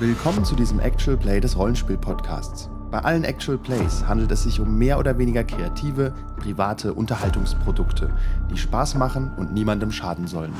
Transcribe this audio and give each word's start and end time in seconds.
Willkommen 0.00 0.44
zu 0.44 0.56
diesem 0.56 0.80
Actual 0.80 1.16
Play 1.16 1.38
des 1.38 1.56
Rollenspiel-Podcasts. 1.56 2.68
Bei 2.90 2.98
allen 2.98 3.22
Actual 3.22 3.58
Plays 3.58 4.04
handelt 4.04 4.32
es 4.32 4.42
sich 4.42 4.58
um 4.58 4.76
mehr 4.76 4.98
oder 4.98 5.18
weniger 5.18 5.44
kreative, 5.44 6.12
private 6.36 6.92
Unterhaltungsprodukte, 6.92 8.12
die 8.50 8.56
Spaß 8.56 8.96
machen 8.96 9.32
und 9.36 9.54
niemandem 9.54 9.92
schaden 9.92 10.26
sollen. 10.26 10.52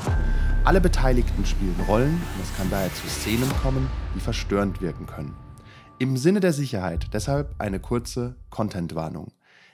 Alle 0.63 0.79
Beteiligten 0.79 1.45
spielen 1.45 1.75
Rollen 1.85 2.13
und 2.13 2.43
es 2.43 2.55
kann 2.55 2.69
daher 2.69 2.93
zu 2.93 3.07
Szenen 3.09 3.49
kommen, 3.61 3.89
die 4.15 4.21
verstörend 4.21 4.81
wirken 4.81 5.05
können. 5.05 5.35
Im 5.99 6.15
Sinne 6.15 6.39
der 6.39 6.53
Sicherheit 6.53 7.09
deshalb 7.11 7.55
eine 7.57 7.81
kurze 7.81 8.37
Content-Warnung. 8.51 9.33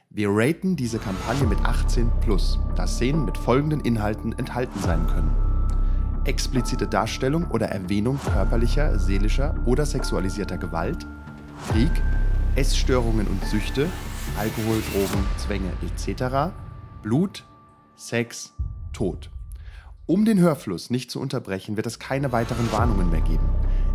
Wir 0.10 0.30
raten 0.32 0.76
diese 0.76 0.98
Kampagne 0.98 1.46
mit 1.46 1.60
18 1.60 2.10
plus, 2.22 2.60
da 2.76 2.88
Szenen 2.88 3.26
mit 3.26 3.38
folgenden 3.38 3.82
Inhalten 3.82 4.34
enthalten 4.40 4.80
sein 4.80 5.06
können. 5.06 5.51
Explizite 6.26 6.88
Darstellung 6.88 7.50
oder 7.52 7.68
Erwähnung 7.70 8.20
körperlicher, 8.34 9.00
seelischer 9.00 9.56
oder 9.66 9.86
sexualisierter 9.86 10.58
Gewalt, 10.58 11.08
Krieg, 11.72 11.92
Essstörungen 12.56 13.28
und 13.28 13.44
Süchte, 13.46 13.88
Alkohol, 14.38 14.82
Drogen, 14.92 15.26
Zwänge 15.38 15.72
etc., 15.82 16.54
Blut, 17.02 17.44
Sex, 17.96 18.54
Tod. 18.94 19.30
Um 20.06 20.26
den 20.26 20.40
Hörfluss 20.40 20.90
nicht 20.90 21.10
zu 21.10 21.20
unterbrechen, 21.20 21.78
wird 21.78 21.88
es 21.88 21.98
keine 21.98 22.32
weiteren 22.32 22.72
Warnungen 22.72 23.10
mehr 23.10 23.22
geben. 23.22 23.48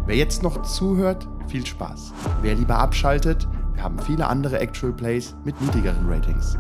Wer 0.07 0.17
jetzt 0.17 0.43
noch 0.43 0.63
zuhört, 0.63 1.29
viel 1.49 1.67
Spaß. 1.67 2.13
Wer 2.43 2.55
lieber 2.55 2.79
abschaltet, 2.79 3.47
wir 3.75 3.83
haben 3.83 3.99
viele 3.99 4.27
andere 4.27 4.59
Actual 4.59 4.93
Plays 4.93 5.35
mit 5.45 5.61
niedrigeren 5.61 6.09
Ratings. 6.09 6.57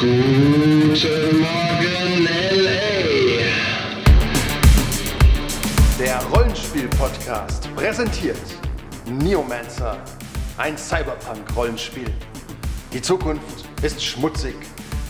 Guten 0.00 1.40
Morgen, 1.40 2.29
Rollenspiel-Podcast 7.00 7.74
präsentiert 7.74 8.36
Neomancer, 9.06 9.96
ein 10.58 10.76
Cyberpunk-Rollenspiel. 10.76 12.12
Die 12.92 13.00
Zukunft 13.00 13.64
ist 13.80 14.04
schmutzig, 14.04 14.54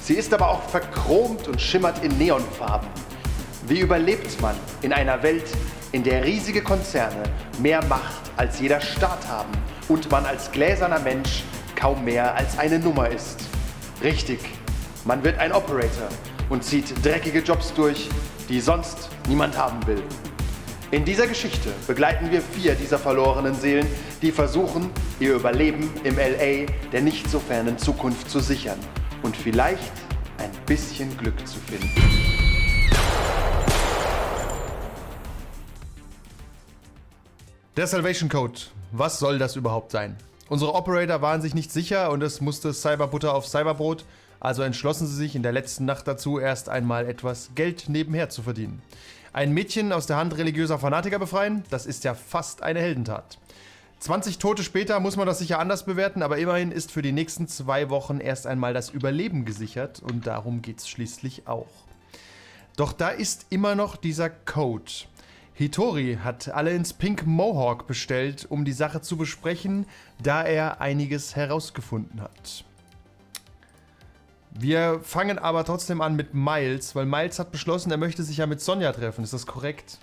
sie 0.01 0.15
ist 0.15 0.33
aber 0.33 0.51
auch 0.51 0.63
verchromt 0.63 1.49
und 1.49 1.61
schimmert 1.61 2.05
in 2.05 2.17
Neonfarben. 2.17 2.89
Wie 3.67 3.81
überlebt 3.81 4.41
man 4.41 4.55
in 4.83 4.93
einer 4.93 5.21
Welt, 5.25 5.51
in 5.91 6.05
der 6.05 6.25
riesige 6.25 6.63
Konzerne 6.63 7.25
mehr 7.59 7.85
Macht 7.87 8.23
als 8.37 8.61
jeder 8.61 8.81
Staat 8.81 9.27
haben 9.27 9.53
und 9.89 10.11
man 10.13 10.25
als 10.27 10.53
gläserner 10.53 11.01
Mensch 11.01 11.43
kaum 11.75 12.05
mehr 12.05 12.37
als 12.37 12.57
eine 12.57 12.79
Nummer 12.79 13.09
ist? 13.09 13.41
Richtig, 14.01 14.39
man 15.05 15.25
wird 15.25 15.39
ein 15.39 15.53
Operator 15.53 16.09
und 16.51 16.63
zieht 16.63 17.05
dreckige 17.05 17.41
Jobs 17.41 17.75
durch, 17.75 18.09
die 18.49 18.61
sonst 18.61 19.09
niemand 19.27 19.59
haben 19.59 19.85
will. 19.89 20.03
In 20.93 21.05
dieser 21.05 21.29
Geschichte 21.29 21.73
begleiten 21.87 22.33
wir 22.33 22.43
vier 22.43 22.75
dieser 22.75 22.99
verlorenen 22.99 23.55
Seelen, 23.55 23.87
die 24.23 24.33
versuchen, 24.33 24.91
ihr 25.21 25.37
Überleben 25.37 25.89
im 26.03 26.17
LA 26.17 26.67
der 26.91 27.01
nicht 27.01 27.31
so 27.31 27.39
fernen 27.39 27.79
Zukunft 27.79 28.29
zu 28.29 28.41
sichern 28.41 28.79
und 29.23 29.37
vielleicht 29.37 29.93
ein 30.39 30.51
bisschen 30.67 31.17
Glück 31.17 31.47
zu 31.47 31.61
finden. 31.61 31.89
Der 37.77 37.87
Salvation 37.87 38.29
Code. 38.29 38.59
Was 38.91 39.21
soll 39.21 39.39
das 39.39 39.55
überhaupt 39.55 39.93
sein? 39.93 40.17
Unsere 40.49 40.75
Operator 40.75 41.23
waren 41.23 41.41
sich 41.41 41.55
nicht 41.55 41.71
sicher 41.71 42.11
und 42.11 42.21
es 42.21 42.41
musste 42.41 42.75
Cyberbutter 42.75 43.33
auf 43.33 43.47
Cyberbrot, 43.47 44.05
also 44.41 44.63
entschlossen 44.63 45.07
sie 45.07 45.15
sich 45.15 45.37
in 45.37 45.45
der 45.45 45.53
letzten 45.53 45.85
Nacht 45.85 46.09
dazu, 46.09 46.41
erst 46.41 46.69
einmal 46.69 47.07
etwas 47.07 47.51
Geld 47.55 47.89
nebenher 47.89 48.29
zu 48.29 48.43
verdienen. 48.43 48.83
Ein 49.33 49.53
Mädchen 49.53 49.93
aus 49.93 50.09
der 50.09 50.17
Hand 50.17 50.37
religiöser 50.37 50.81
Fanatiker 50.81 51.21
befreien, 51.21 51.63
das 51.71 51.87
ist 51.87 52.03
ja 52.03 52.15
fast 52.15 52.65
eine 52.65 52.81
Heldentat. 52.81 53.39
20 54.01 54.39
Tote 54.39 54.65
später 54.65 54.99
muss 54.99 55.17
man 55.17 55.27
das 55.27 55.39
sicher 55.39 55.61
anders 55.61 55.85
bewerten, 55.85 56.23
aber 56.23 56.39
immerhin 56.39 56.73
ist 56.73 56.91
für 56.91 57.03
die 57.03 57.13
nächsten 57.13 57.47
zwei 57.47 57.91
Wochen 57.91 58.19
erst 58.19 58.49
einmal 58.49 58.75
das 58.75 58.91
Überleben 58.91 59.45
gesichert 59.45 60.03
und 60.03 60.27
darum 60.27 60.63
geht's 60.63 60.89
schließlich 60.89 61.47
auch. 61.47 61.69
Doch 62.77 62.93
da 62.93 63.11
ist 63.11 63.47
immer 63.51 63.77
noch 63.77 63.97
dieser 63.97 64.31
Code. 64.31 64.91
Hitori 65.55 66.19
hat 66.25 66.49
alle 66.49 66.73
ins 66.73 66.93
Pink 66.93 67.25
Mohawk 67.25 67.87
bestellt, 67.87 68.47
um 68.49 68.65
die 68.65 68.73
Sache 68.73 69.01
zu 69.01 69.17
besprechen, 69.17 69.87
da 70.21 70.43
er 70.43 70.81
einiges 70.81 71.37
herausgefunden 71.37 72.21
hat. 72.21 72.65
Wir 74.53 75.01
fangen 75.03 75.39
aber 75.39 75.65
trotzdem 75.65 76.01
an 76.01 76.17
mit 76.17 76.35
Miles, 76.35 76.95
weil 76.95 77.07
Miles 77.07 77.39
hat 77.39 77.53
beschlossen, 77.53 77.91
er 77.91 77.97
möchte 77.97 78.23
sich 78.23 78.37
ja 78.37 78.47
mit 78.47 78.61
Sonja 78.61 78.93
treffen. 78.93 79.23
Ist 79.23 79.33
das 79.33 79.47
korrekt? 79.47 79.99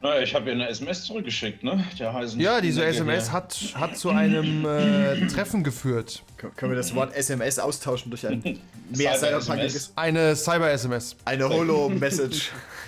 Na, 0.00 0.20
ich 0.20 0.32
habe 0.32 0.46
ihr 0.46 0.52
eine 0.52 0.68
SMS 0.68 1.02
zurückgeschickt, 1.04 1.64
ne? 1.64 1.84
Der 1.98 2.12
heißen 2.12 2.40
Ja, 2.40 2.60
diese 2.60 2.84
SMS 2.84 3.32
hat, 3.32 3.58
hat 3.74 3.96
zu 3.96 4.10
einem 4.10 4.64
äh, 4.64 5.26
Treffen 5.28 5.64
geführt. 5.64 6.22
Können 6.36 6.54
können 6.54 6.72
wir 6.72 6.76
das 6.76 6.94
Wort 6.94 7.14
SMS 7.16 7.58
austauschen 7.58 8.10
durch 8.10 8.24
ein 8.26 8.40
mehr 8.90 9.14
Cyber-SMS? 9.16 9.44
cyberpunkiges? 9.44 9.92
Eine 9.96 10.36
Cyber-SMS. 10.36 11.16
Eine 11.24 11.48
Holo-Message. 11.48 12.52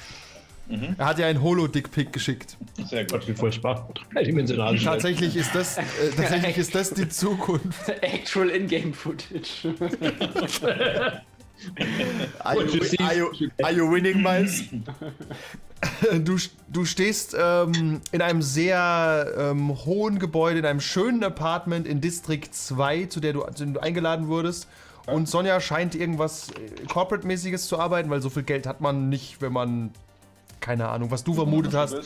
Er 0.99 1.07
hat 1.07 1.19
ja 1.19 1.27
ein 1.27 1.43
Holo-Dickpick 1.43 2.13
geschickt. 2.13 2.57
Sehr 2.89 3.05
gut. 3.05 3.27
Wie 3.27 3.35
furchtbar. 3.35 3.89
Dreidimensional. 4.13 4.79
Tatsächlich 4.79 5.37
ist 5.37 5.55
das, 5.55 5.79
äh, 5.79 5.83
tatsächlich 6.17 6.59
ist 6.59 6.75
das 6.75 6.95
die 6.95 7.09
Zukunft. 7.09 7.89
Actual 8.01 8.51
In-Game-Footage. 8.51 9.75
Are 12.39 12.57
are 12.99 13.17
you, 13.17 13.49
are 13.63 13.73
you 13.73 13.91
winning, 13.91 14.23
Miles? 14.23 14.65
Du, 16.23 16.37
du 16.69 16.85
stehst 16.85 17.35
ähm, 17.39 18.01
in 18.13 18.21
einem 18.21 18.43
sehr 18.43 19.33
ähm, 19.37 19.71
hohen 19.85 20.19
Gebäude, 20.19 20.59
in 20.59 20.67
einem 20.67 20.81
schönen 20.81 21.25
Apartment 21.25 21.87
in 21.87 22.01
District 22.01 22.49
2, 22.51 23.07
zu, 23.07 23.21
der 23.21 23.33
du, 23.33 23.43
zu 23.55 23.65
dem 23.65 23.75
du 23.75 23.81
eingeladen 23.81 24.29
wurdest. 24.29 24.69
Und 25.07 25.29
Sonja 25.29 25.61
scheint 25.61 25.95
irgendwas 25.95 26.51
äh, 26.51 26.87
Corporate-mäßiges 26.87 27.67
zu 27.67 27.79
arbeiten, 27.79 28.11
weil 28.11 28.21
so 28.21 28.31
viel 28.31 28.43
Geld 28.43 28.67
hat 28.67 28.81
man 28.81 29.09
nicht, 29.09 29.41
wenn 29.41 29.53
man, 29.53 29.91
keine 30.61 30.89
Ahnung, 30.89 31.11
was 31.11 31.25
du 31.25 31.35
vermutet 31.35 31.75
hast, 31.75 31.97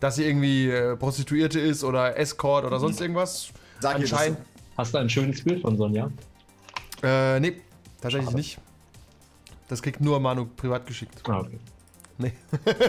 dass 0.00 0.16
sie 0.16 0.24
irgendwie 0.24 0.68
äh, 0.68 0.96
Prostituierte 0.96 1.60
ist 1.60 1.84
oder 1.84 2.16
Escort 2.18 2.64
oder 2.64 2.78
sonst 2.78 3.00
irgendwas. 3.00 3.48
Sag 3.80 3.96
ihr 3.96 4.02
das 4.02 4.12
Anscheinend. 4.12 4.38
Hast 4.76 4.92
du 4.94 4.98
ein 4.98 5.08
schönes 5.08 5.42
Bild 5.42 5.62
von 5.62 5.76
Sonja? 5.76 6.10
Äh, 7.02 7.38
nee, 7.40 7.60
tatsächlich 8.00 8.34
nicht. 8.34 8.58
Das 9.68 9.82
kriegt 9.82 10.00
nur 10.00 10.20
Manu 10.20 10.46
privat 10.56 10.86
geschickt. 10.86 11.22
Ah, 11.28 11.40
okay. 11.40 11.58
Nee. 12.18 12.32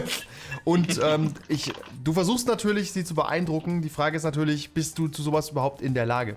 Und 0.64 1.00
ähm, 1.02 1.34
ich, 1.48 1.72
du 2.04 2.12
versuchst 2.12 2.46
natürlich, 2.46 2.92
sie 2.92 3.04
zu 3.04 3.14
beeindrucken. 3.14 3.82
Die 3.82 3.88
Frage 3.88 4.16
ist 4.16 4.22
natürlich, 4.22 4.72
bist 4.72 4.98
du 4.98 5.08
zu 5.08 5.22
sowas 5.22 5.50
überhaupt 5.50 5.80
in 5.80 5.94
der 5.94 6.06
Lage? 6.06 6.36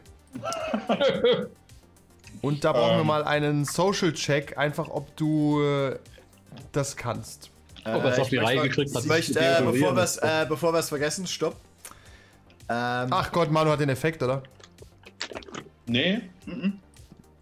Und 2.41 2.63
da 2.63 2.71
brauchen 2.71 2.97
wir 2.97 3.03
mal 3.03 3.23
einen 3.23 3.66
Social-Check, 3.66 4.57
einfach 4.57 4.88
ob 4.89 5.16
du 5.17 5.61
äh, 5.61 6.00
das 6.71 6.95
kannst. 6.95 7.51
Ob 7.85 8.03
er 8.03 8.06
es 8.12 8.17
Äh, 8.17 8.22
auf 8.22 8.29
die 8.29 8.35
ich 8.35 8.41
Reihe 8.41 8.56
möchte- 8.57 8.69
gekriegt 8.69 8.95
hat, 8.95 9.03
Ich 9.03 9.09
möchte, 9.09 9.40
äh, 9.40 9.62
bevor 9.62 9.95
wir 9.95 10.03
es 10.03 10.17
äh, 10.17 10.45
bevor 10.47 10.73
wir's 10.73 10.90
vergessen, 10.90 11.25
stopp. 11.28 11.56
Ähm, 12.72 13.07
Ach 13.12 13.31
Gott, 13.31 13.51
Manu 13.51 13.72
hat 13.72 13.79
den 13.79 13.90
Effekt, 13.90 14.22
oder? 14.22 14.44
Nee, 15.85 16.22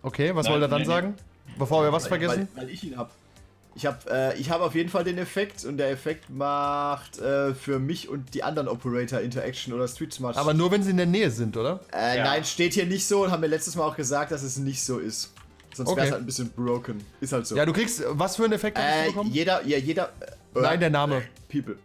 Okay, 0.03 0.33
was 0.33 0.45
Nein, 0.45 0.53
wollte 0.53 0.65
er 0.65 0.69
dann 0.69 0.77
nee, 0.81 0.87
nee. 0.87 0.93
sagen? 0.93 1.15
Bevor 1.57 1.83
wir 1.83 1.91
was 1.91 2.07
vergessen? 2.07 2.47
Weil, 2.55 2.63
weil 2.67 2.73
ich 2.73 2.83
ihn 2.83 2.97
hab. 2.97 3.11
Ich 3.75 3.85
habe 3.85 3.97
äh, 4.09 4.37
ich 4.39 4.49
hab 4.49 4.61
auf 4.61 4.73
jeden 4.73 4.89
Fall 4.89 5.03
den 5.03 5.17
Effekt 5.17 5.63
und 5.65 5.77
der 5.77 5.91
Effekt 5.91 6.29
macht 6.29 7.19
äh, 7.19 7.53
für 7.53 7.77
mich 7.77 8.07
und 8.09 8.33
die 8.33 8.41
anderen 8.43 8.67
Operator 8.67 9.19
Interaction 9.19 9.73
oder 9.73 9.87
Street 9.87 10.13
Smart. 10.13 10.35
Aber 10.37 10.53
nur 10.53 10.71
wenn 10.71 10.81
sie 10.81 10.91
in 10.91 10.97
der 10.97 11.05
Nähe 11.05 11.29
sind, 11.29 11.55
oder? 11.57 11.79
äh, 11.93 12.17
Ja. 12.17 12.23
Nein, 12.23 12.43
steht 12.45 12.73
hier 12.73 12.85
nicht 12.85 13.05
so 13.05 13.23
und 13.23 13.31
haben 13.31 13.41
wir 13.41 13.49
letztes 13.49 13.75
Mal 13.75 13.85
auch 13.85 13.95
gesagt, 13.95 14.31
dass 14.31 14.41
es 14.43 14.57
nicht 14.57 14.83
so 14.83 14.97
ist. 14.97 15.31
Sonst 15.77 15.89
wäre 15.89 15.99
Okay. 15.99 16.05
es 16.07 16.11
halt 16.11 16.21
ein 16.23 16.25
bisschen 16.25 16.49
broken. 16.51 17.03
Ist 17.21 17.33
halt 17.33 17.47
so. 17.47 17.55
Ja, 17.55 17.65
du 17.65 17.73
kriegst, 17.73 18.03
was 18.09 18.35
für 18.35 18.43
einen 18.43 18.53
Effekt 18.53 18.77
hast 18.77 18.85
du 18.87 19.03
äh, 19.03 19.07
bekommen? 19.07 19.31
jeder, 19.31 19.65
ja, 19.65 19.77
jeder. 19.77 20.09
Äh, 20.55 20.59
Nein, 20.61 20.79
der 20.79 20.89
Name. 20.89 21.21
People. 21.49 21.77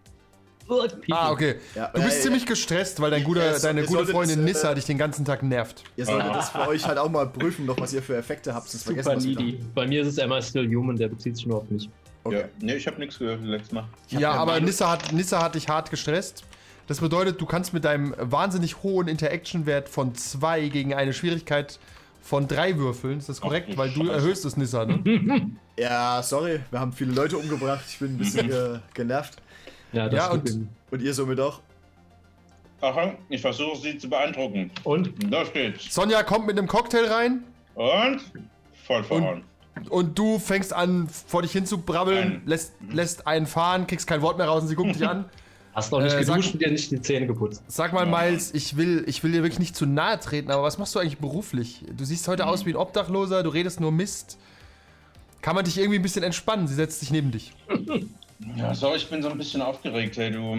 Ah, 1.11 1.31
okay. 1.33 1.57
Ja, 1.75 1.89
Du 1.93 2.03
bist 2.03 2.19
äh, 2.19 2.23
ziemlich 2.23 2.47
gestresst, 2.47 3.01
weil 3.01 3.11
dein 3.11 3.25
guter, 3.25 3.59
so- 3.59 3.67
deine 3.67 3.85
gute 3.85 4.07
Freundin 4.07 4.41
äh, 4.41 4.45
Nissa 4.45 4.73
dich 4.75 4.85
den 4.87 4.97
ganzen 4.97 5.25
Tag 5.25 5.43
nervt. 5.43 5.83
Ihr 5.97 6.07
solltet 6.07 6.35
das 6.35 6.51
für 6.51 6.67
euch 6.69 6.87
halt 6.87 6.99
auch 6.99 7.11
mal 7.11 7.27
prüfen, 7.29 7.67
noch 7.67 7.79
was 7.79 7.93
ihr 7.93 8.03
für 8.03 8.17
Effekte 8.17 8.55
habt. 8.55 8.71
Sonst 8.71 8.85
vergessen 8.85 9.21
Super 9.21 9.23
wieder. 9.23 9.43
needy. 9.43 9.65
Bei 9.75 9.87
mir 9.87 10.03
ist 10.03 10.09
es 10.09 10.19
Emma 10.19 10.41
Still 10.41 10.69
Human, 10.75 10.97
der 10.97 11.09
bezieht 11.09 11.37
sich 11.37 11.47
nur 11.47 11.59
auf 11.59 11.69
mich. 11.71 11.91
Okay. 12.25 12.39
ja. 12.41 12.45
nee, 12.61 12.77
ich 12.77 12.87
habe 12.87 12.99
nichts 13.01 13.19
gehört 13.19 13.43
letztes 13.43 13.73
Mal. 13.73 13.85
Ja, 14.09 14.21
ja 14.21 14.31
aber 14.33 14.61
Nissa 14.61 14.91
hat, 14.93 15.13
Nissa 15.13 15.43
hat 15.43 15.57
dich 15.57 15.69
hart 15.69 15.91
gestresst. 15.91 16.45
Das 16.87 17.01
bedeutet, 17.01 17.41
du 17.41 17.47
kannst 17.47 17.73
mit 17.75 17.85
deinem 17.85 18.15
wahnsinnig 18.19 18.83
hohen 18.83 19.09
Interaction-Wert 19.09 19.89
von 19.89 20.15
2 20.15 20.69
gegen 20.69 20.95
eine 20.95 21.13
Schwierigkeit 21.13 21.79
von 22.23 22.49
3 22.49 22.79
würfeln. 22.79 23.19
Ist 23.19 23.29
das 23.29 23.41
korrekt? 23.41 23.73
du 23.73 23.77
Weil 23.77 23.91
du 23.91 24.01
Scheiße. 24.01 24.13
erhöhst 24.13 24.45
es, 24.45 24.57
Nissa, 24.57 24.85
ne? 24.87 25.51
Ja, 25.79 26.23
sorry, 26.23 26.61
wir 26.71 26.81
haben 26.81 26.93
viele 26.93 27.13
Leute 27.13 27.37
umgebracht. 27.39 27.85
Ich 27.89 27.99
bin 27.99 28.15
ein 28.15 28.19
bisschen 28.19 28.49
ge 28.49 28.79
genervt. 28.95 29.37
Ja, 29.93 30.09
das 30.09 30.15
Ja, 30.19 30.31
und- 30.31 30.69
Und 30.91 31.03
ihr 31.03 31.13
somit 31.15 31.41
auch. 31.41 31.61
Aha, 32.81 33.15
ich 33.29 33.41
versuche 33.41 33.77
sie 33.79 33.97
zu 33.99 34.09
beeindrucken. 34.11 34.71
Und? 34.85 35.13
Da 35.33 35.45
steht's. 35.47 35.95
Sonja 35.95 36.23
kommt 36.25 36.47
mit 36.47 36.59
einem 36.59 36.67
Cocktail 36.69 37.07
rein 37.07 37.45
Und? 37.75 38.21
Voll 38.87 39.05
voran. 39.05 39.45
und 39.89 40.19
du 40.19 40.39
fängst 40.39 40.73
an, 40.73 41.09
vor 41.09 41.43
dich 41.43 41.53
hin 41.53 41.65
zu 41.65 41.79
brabbeln, 41.79 42.43
lässt, 42.45 42.75
lässt 42.91 43.27
einen 43.27 43.47
fahren, 43.47 43.87
kriegst 43.87 44.07
kein 44.07 44.21
Wort 44.21 44.37
mehr 44.37 44.47
raus 44.49 44.63
und 44.63 44.69
sie 44.69 44.75
guckt 44.75 44.95
dich 44.97 45.07
an. 45.09 45.25
Hast 45.75 45.91
noch 45.91 46.01
nicht 46.01 46.13
Äh, 46.15 46.23
sag- 46.25 46.37
geduscht 46.37 46.55
und 46.55 46.61
dir 46.63 46.71
nicht 46.71 46.91
die 46.91 47.01
Zähne 47.01 47.27
geputzt. 47.27 47.63
Sag 47.67 47.93
mal, 47.95 48.05
Miles, 48.07 48.53
ich 48.53 48.77
will, 48.77 49.05
ich 49.07 49.23
will 49.25 49.33
dir 49.33 49.43
wirklich 49.43 49.59
nicht 49.59 49.75
zu 49.75 49.87
nahe 49.87 50.21
treten, 50.21 50.51
aber 50.51 50.63
was 50.63 50.77
machst 50.79 50.95
du 50.95 50.99
eigentlich 50.99 51.19
beruflich? 51.19 51.83
Du 51.97 52.05
siehst 52.05 52.29
heute 52.29 52.47
aus 52.47 52.67
wie 52.67 52.71
ein 52.71 52.77
Obdachloser, 52.77 53.43
du 53.43 53.49
redest 53.51 53.81
nur 53.81 53.91
Mist. 53.93 54.39
Kann 55.41 55.55
man 55.57 55.65
dich 55.65 55.79
irgendwie 55.79 55.99
ein 55.99 56.03
bisschen 56.03 56.23
entspannen? 56.23 56.67
Sie 56.69 56.75
setzt 56.75 57.01
sich 57.01 57.11
neben 57.11 57.31
dich. 57.31 57.53
Ja, 58.57 58.75
so, 58.75 58.93
ich 58.93 59.09
bin 59.09 59.23
so 59.23 59.29
ein 59.29 59.39
bisschen 59.39 59.63
aufgeregt. 59.63 60.17
Hey, 60.17 60.33
du, 60.33 60.59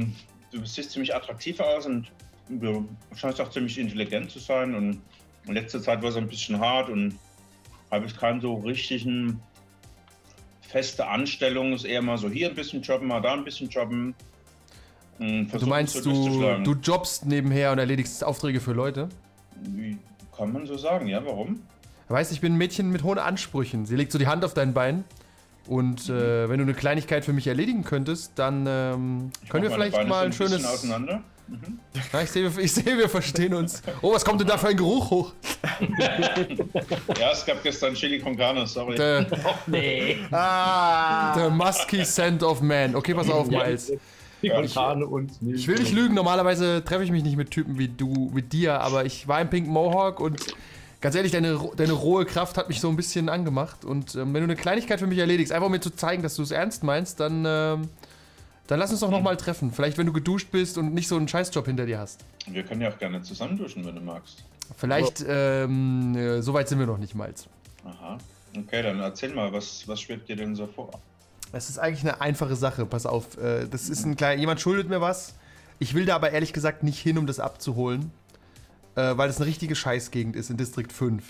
du 0.54 0.65
siehst 0.65 0.92
ziemlich 0.92 1.13
attraktiv 1.13 1.59
aus 1.59 1.86
und 1.86 2.09
du 2.48 2.88
scheinst 3.13 3.42
auch 3.42 3.50
ziemlich 3.50 3.77
intelligent 3.77 4.31
zu 4.31 4.39
sein. 4.39 4.74
Und 4.74 5.01
in 5.48 5.54
letzter 5.54 5.81
Zeit 5.81 6.01
war 6.01 6.07
es 6.07 6.16
ein 6.16 6.30
bisschen 6.30 6.57
hart 6.62 6.88
und 6.88 7.19
habe 7.92 8.06
ich 8.06 8.16
keinen 8.16 8.39
so 8.39 8.56
richtigen 8.56 9.42
feste 10.62 11.06
Anstellung. 11.06 11.74
Ist 11.74 11.83
eher 11.83 12.01
mal 12.01 12.18
so 12.18 12.30
hier 12.30 12.48
ein 12.48 12.56
bisschen 12.56 12.81
jobben, 12.81 13.09
mal 13.09 13.19
da 13.19 13.33
ein 13.33 13.44
bisschen 13.44 13.68
jobben. 13.68 14.16
Und 15.19 15.50
Du 15.54 15.68
meinst, 15.68 16.04
du, 16.06 16.57
du 16.63 16.74
jobbst 16.74 17.25
nebenher 17.25 17.71
und 17.71 17.80
erledigst 17.80 18.24
Aufträge 18.24 18.60
für 18.60 18.74
Leute? 18.74 19.10
Wie 19.62 19.98
Kann 20.36 20.51
man 20.51 20.65
so 20.65 20.77
sagen, 20.77 21.07
ja, 21.07 21.24
warum? 21.25 21.62
Weißt 22.10 22.31
ich 22.31 22.42
bin 22.42 22.54
ein 22.54 22.57
Mädchen 22.57 22.92
mit 22.92 23.04
hohen 23.04 23.18
Ansprüchen. 23.19 23.86
Sie 23.86 23.95
legt 23.95 24.12
so 24.12 24.19
die 24.19 24.27
Hand 24.27 24.44
auf 24.44 24.54
dein 24.54 24.74
Bein. 24.74 25.04
Und 25.68 26.10
äh, 26.10 26.50
wenn 26.50 26.57
du 26.57 26.63
eine 26.63 26.74
Kleinigkeit 26.74 27.24
für 27.24 27.31
mich 27.31 27.48
erledigen 27.48 27.83
könntest, 27.86 28.33
dann 28.36 28.65
ähm, 28.68 29.31
können 29.50 29.63
wir 29.63 29.71
vielleicht 29.71 29.95
Beine 29.95 30.10
mal 30.10 30.25
ein 30.25 30.33
schönes. 30.33 30.65
auseinander. 30.65 31.21
Ja, 32.12 32.21
ich 32.21 32.31
sehe, 32.31 32.51
ich 32.57 32.74
sehe, 32.74 32.98
wir 32.98 33.07
verstehen 33.09 33.54
uns. 33.54 33.81
Oh, 34.01 34.13
was 34.13 34.24
kommt 34.25 34.42
denn 34.42 34.48
da 34.48 34.57
für 34.57 34.69
ein 34.69 34.77
Geruch 34.77 35.09
hoch? 35.12 35.33
Ja, 37.19 37.31
es 37.31 37.45
gab 37.45 37.62
gestern 37.63 37.94
Chili 37.94 38.19
con 38.19 38.36
Carne, 38.36 38.66
sorry. 38.68 38.98
The, 38.98 39.25
Nee. 39.68 40.18
Ah! 40.31 41.33
the 41.38 41.50
musky 41.50 42.04
scent 42.06 42.44
of 42.44 42.62
man. 42.62 42.95
Okay, 42.95 43.13
pass 43.13 43.30
auf, 43.30 43.48
Miles. 43.48 43.92
Die 44.44 44.50
Fontane 44.50 45.07
und 45.07 45.42
Milch. 45.42 45.62
Ich 45.62 45.68
will 45.68 45.80
nicht 45.80 45.94
lügen, 45.94 46.13
normalerweise 46.13 46.84
treffe 46.84 47.04
ich 47.04 47.12
mich 47.12 47.24
nicht 47.24 47.38
mit 47.38 47.51
Typen 47.51 47.80
wie 47.80 47.88
du, 47.88 48.30
mit 48.34 48.54
dir, 48.54 48.81
aber 48.81 49.06
ich 49.06 49.28
war 49.28 49.42
im 49.42 49.50
Pink 49.50 49.68
Mohawk 49.68 50.19
und 50.19 50.54
ganz 51.04 51.16
ehrlich, 51.16 51.31
deine, 51.31 51.60
deine 51.75 51.92
rohe 51.94 52.25
Kraft 52.25 52.57
hat 52.57 52.69
mich 52.69 52.80
so 52.80 52.90
ein 52.90 52.95
bisschen 52.95 53.30
angemacht. 53.30 53.86
Und 53.86 54.16
ähm, 54.16 54.34
wenn 54.34 54.42
du 54.42 54.44
eine 54.44 54.56
Kleinigkeit 54.56 55.00
für 55.00 55.07
mich 55.07 55.19
erledigst, 55.19 55.51
einfach 55.51 55.68
um 55.68 55.72
mir 55.72 55.81
zu 55.81 55.92
zeigen, 55.92 56.24
dass 56.24 56.36
du 56.36 56.44
es 56.44 56.51
ernst 56.51 56.84
meinst, 56.84 57.19
dann, 57.19 57.44
ähm, 57.45 57.90
dann 58.68 58.80
lass 58.80 58.92
uns 58.92 59.01
doch 59.01 59.12
nochmal 59.12 59.36
treffen. 59.38 59.72
Vielleicht, 59.72 59.98
wenn 59.98 60.06
du 60.06 60.13
geduscht 60.13 60.50
bist 60.51 60.78
und 60.78 60.94
nicht 60.94 61.07
so 61.07 61.18
einen 61.18 61.28
Scheißjob 61.28 61.66
hinter 61.66 61.86
dir 61.86 62.00
hast. 62.00 62.24
Wir 62.48 62.63
können 62.63 62.81
ja 62.81 62.90
auch 62.90 62.98
gerne 62.98 63.22
zusammen 63.22 63.57
duschen, 63.57 63.86
wenn 63.86 63.95
du 63.95 64.01
magst. 64.01 64.45
Vielleicht, 64.78 65.24
ähm, 65.28 66.16
äh, 66.16 66.42
so 66.42 66.54
weit 66.54 66.69
sind 66.69 66.80
wir 66.80 66.86
noch 66.86 66.98
nicht, 66.98 67.16
Miles. 67.16 67.48
Aha. 67.86 68.18
Okay, 68.57 68.81
dann 68.81 69.00
erzähl 69.00 69.34
mal, 69.34 69.51
was, 69.51 69.88
was 69.88 70.00
schwebt 70.00 70.30
dir 70.30 70.38
denn 70.38 70.56
so 70.56 70.68
vor? 70.68 70.92
Es 71.53 71.69
ist 71.69 71.77
eigentlich 71.77 72.01
eine 72.01 72.19
einfache 72.19 72.55
Sache, 72.55 72.85
pass 72.85 73.05
auf. 73.05 73.38
Äh, 73.38 73.67
das 73.67 73.88
ist 73.88 74.05
ein 74.05 74.15
kleiner. 74.17 74.41
Jemand 74.41 74.59
schuldet 74.59 74.89
mir 74.89 75.00
was. 75.00 75.35
Ich 75.79 75.94
will 75.94 76.05
da 76.05 76.15
aber 76.15 76.31
ehrlich 76.31 76.51
gesagt 76.51 76.83
nicht 76.83 77.00
hin, 77.00 77.17
um 77.17 77.27
das 77.27 77.39
abzuholen. 77.39 78.11
Äh, 78.95 79.15
weil 79.17 79.27
das 79.27 79.38
eine 79.38 79.45
richtige 79.45 79.75
Scheißgegend 79.75 80.35
ist 80.35 80.50
in 80.50 80.57
Distrikt 80.57 80.91
5. 80.91 81.23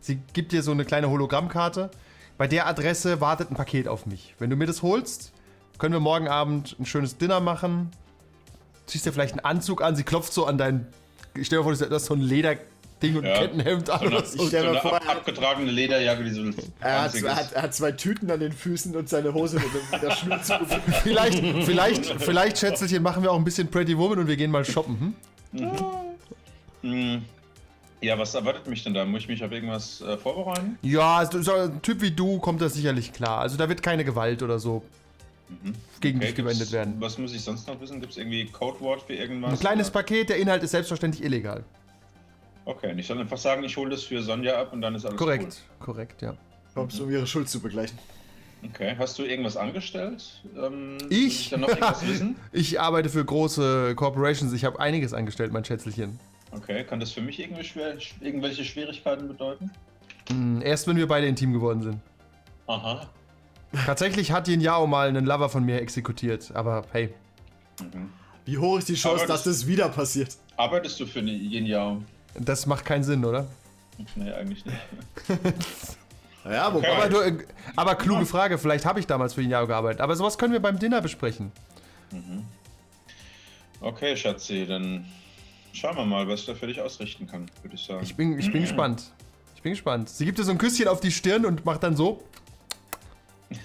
Sie 0.00 0.18
gibt 0.32 0.52
dir 0.52 0.62
so 0.62 0.72
eine 0.72 0.84
kleine 0.84 1.10
Hologrammkarte. 1.10 1.90
Bei 2.38 2.48
der 2.48 2.66
Adresse 2.66 3.20
wartet 3.20 3.50
ein 3.50 3.54
Paket 3.54 3.86
auf 3.86 4.06
mich. 4.06 4.34
Wenn 4.38 4.50
du 4.50 4.56
mir 4.56 4.66
das 4.66 4.82
holst, 4.82 5.32
können 5.78 5.92
wir 5.92 6.00
morgen 6.00 6.26
Abend 6.26 6.76
ein 6.80 6.86
schönes 6.86 7.18
Dinner 7.18 7.40
machen. 7.40 7.90
Ziehst 8.86 9.06
dir 9.06 9.12
vielleicht 9.12 9.32
einen 9.32 9.44
Anzug 9.44 9.82
an, 9.82 9.94
sie 9.94 10.04
klopft 10.04 10.32
so 10.32 10.46
an 10.46 10.58
dein. 10.58 10.86
Ich 11.34 11.46
stell 11.46 11.58
mir 11.58 11.64
vor, 11.64 11.74
du 11.74 11.94
hast 11.94 12.06
so 12.06 12.14
ein 12.14 12.20
Lederding 13.02 13.16
und 13.18 13.24
Ja. 13.26 13.38
Kettenhemd 13.38 13.90
an. 13.90 13.98
So 14.00 14.06
eine, 14.06 14.16
Oder 14.16 14.24
so. 14.26 14.42
Ich 14.42 14.48
stell 14.48 14.60
so 14.62 14.66
mir 14.66 14.70
eine 14.72 14.80
vor, 14.80 14.94
ab, 14.96 15.08
abgetragene 15.08 15.70
Lederjacke, 15.70 16.24
die 16.24 16.30
so 16.30 16.42
Er 16.80 17.02
hat, 17.02 17.14
er, 17.14 17.36
hat, 17.36 17.52
er 17.52 17.62
hat 17.62 17.74
zwei 17.74 17.92
Tüten 17.92 18.30
an 18.30 18.40
den 18.40 18.52
Füßen 18.52 18.94
und 18.96 19.08
seine 19.08 19.34
Hose 19.34 19.56
mit, 19.58 19.66
mit 19.92 20.02
der 20.02 20.10
Schnur. 20.12 20.38
Vielleicht, 21.02 21.38
vielleicht, 21.64 22.06
vielleicht, 22.22 22.58
Schätzelchen, 22.58 23.02
machen 23.02 23.22
wir 23.22 23.32
auch 23.32 23.38
ein 23.38 23.44
bisschen 23.44 23.68
Pretty 23.68 23.96
Woman 23.96 24.20
und 24.20 24.26
wir 24.28 24.36
gehen 24.36 24.50
mal 24.50 24.64
shoppen. 24.64 25.14
Hm? 25.52 25.70
Hm. 26.82 27.22
Ja, 28.00 28.18
was 28.18 28.34
erwartet 28.34 28.66
mich 28.66 28.84
denn 28.84 28.92
da? 28.92 29.04
Muss 29.04 29.22
ich 29.22 29.28
mich 29.28 29.42
auf 29.42 29.50
irgendwas 29.50 30.02
äh, 30.02 30.18
vorbereiten? 30.18 30.78
Ja, 30.82 31.26
so 31.30 31.40
so 31.40 31.54
ein 31.54 31.80
Typ 31.80 32.02
wie 32.02 32.10
du 32.10 32.38
kommt 32.38 32.60
das 32.60 32.74
sicherlich 32.74 33.12
klar. 33.14 33.38
Also 33.40 33.56
da 33.56 33.68
wird 33.68 33.82
keine 33.82 34.04
Gewalt 34.04 34.42
oder 34.42 34.58
so 34.58 34.82
gegen 36.00 36.20
dich 36.20 36.34
gibt's- 36.34 36.36
gewendet 36.36 36.72
werden. 36.72 36.96
Was 36.98 37.16
muss 37.16 37.32
ich 37.34 37.40
sonst 37.42 37.66
noch 37.66 37.80
wissen? 37.80 38.00
Gibt 38.00 38.12
es 38.12 38.18
irgendwie 38.18 38.44
Codewort 38.46 39.02
für 39.02 39.14
irgendwas? 39.14 39.52
Ein 39.52 39.58
kleines 39.58 39.86
oder? 39.88 40.00
Paket, 40.00 40.28
der 40.28 40.36
Inhalt 40.36 40.62
ist 40.62 40.72
selbstverständlich 40.72 41.24
illegal. 41.24 41.64
Okay, 42.66 42.92
und 42.92 42.98
ich 42.98 43.06
soll 43.06 43.18
einfach 43.20 43.36
sagen, 43.38 43.62
ich 43.64 43.76
hole 43.76 43.90
das 43.90 44.04
für 44.04 44.22
Sonja 44.22 44.58
ab 44.60 44.72
und 44.72 44.80
dann 44.80 44.94
ist 44.94 45.04
alles 45.04 45.16
Korrekt, 45.18 45.62
korrekt, 45.80 46.22
ja. 46.22 46.34
Kommst 46.74 46.98
um 47.00 47.10
ihre 47.10 47.26
Schuld 47.26 47.48
zu 47.48 47.60
begleichen. 47.60 47.98
cool. 48.62 48.70
Okay, 48.72 48.94
hast 48.98 49.18
du 49.18 49.24
irgendwas 49.24 49.56
angestellt? 49.58 50.24
Ähm, 50.56 50.96
Ich? 51.10 51.50
dann 51.50 51.60
noch 51.60 51.68
irgendwas 51.68 52.06
wissen? 52.08 52.36
Ich 52.52 52.80
arbeite 52.80 53.10
für 53.10 53.22
große 53.24 53.94
Corporations, 53.94 54.52
ich 54.54 54.64
habe 54.64 54.80
einiges 54.80 55.12
angestellt, 55.12 55.52
mein 55.52 55.64
Schätzelchen. 55.64 56.18
Okay, 56.52 56.82
kann 56.84 57.00
das 57.00 57.12
für 57.12 57.20
mich 57.20 57.38
irgendwie 57.38 57.64
schwer, 57.64 57.96
irgendwelche 58.20 58.64
Schwierigkeiten 58.64 59.28
bedeuten? 59.28 59.70
Hm, 60.30 60.62
Erst 60.62 60.86
wenn 60.88 60.96
wir 60.96 61.06
beide 61.06 61.26
intim 61.26 61.52
geworden 61.52 61.82
sind. 61.82 62.00
Aha. 62.66 63.06
Tatsächlich 63.84 64.32
hat 64.32 64.48
Yin 64.48 64.60
Yao 64.62 64.86
mal 64.86 65.08
einen 65.08 65.26
Lover 65.26 65.48
von 65.50 65.64
mir 65.64 65.80
exekutiert, 65.82 66.50
aber 66.54 66.84
hey. 66.92 67.12
Wie 68.46 68.56
hoch 68.56 68.78
ist 68.78 68.88
die 68.88 68.94
Chance, 68.94 69.24
Aber 69.24 69.32
dass 69.32 69.42
das- 69.44 69.66
wieder 69.66 69.88
passiert? 69.90 70.36
Arbeitest 70.56 70.98
du 71.00 71.06
für 71.06 71.20
Yin 71.20 71.66
Yao? 71.66 72.02
Das 72.38 72.66
macht 72.66 72.84
keinen 72.84 73.04
Sinn, 73.04 73.24
oder? 73.24 73.46
Nee, 74.16 74.32
eigentlich 74.32 74.64
nicht. 74.64 74.78
Ja, 76.44 76.72
wobei. 76.74 76.90
Okay. 76.90 77.00
Aber, 77.00 77.08
du, 77.08 77.20
äh, 77.20 77.46
aber 77.74 77.94
kluge 77.94 78.26
Frage, 78.26 78.58
vielleicht 78.58 78.84
habe 78.84 79.00
ich 79.00 79.06
damals 79.06 79.34
für 79.34 79.40
Yin 79.40 79.50
Yao 79.50 79.66
gearbeitet. 79.66 80.00
Aber 80.00 80.14
sowas 80.14 80.36
können 80.36 80.52
wir 80.52 80.60
beim 80.60 80.78
Dinner 80.78 81.00
besprechen. 81.00 81.50
Okay, 83.80 84.16
Schatzi, 84.16 84.66
dann 84.66 85.06
schauen 85.72 85.96
wir 85.96 86.04
mal, 86.04 86.28
was 86.28 86.40
ich 86.40 86.46
da 86.46 86.54
für 86.54 86.66
dich 86.66 86.80
ausrichten 86.80 87.26
kann, 87.26 87.50
würde 87.62 87.76
ich 87.76 87.84
sagen. 87.84 88.02
Ich 88.02 88.14
bin, 88.14 88.38
ich 88.38 88.52
bin 88.52 88.60
gespannt. 88.60 89.10
Ich 89.56 89.62
bin 89.62 89.72
gespannt. 89.72 90.10
Sie 90.10 90.26
gibt 90.26 90.38
dir 90.38 90.44
so 90.44 90.50
ein 90.50 90.58
Küsschen 90.58 90.88
auf 90.88 91.00
die 91.00 91.10
Stirn 91.10 91.46
und 91.46 91.64
macht 91.64 91.82
dann 91.82 91.96
so. 91.96 92.22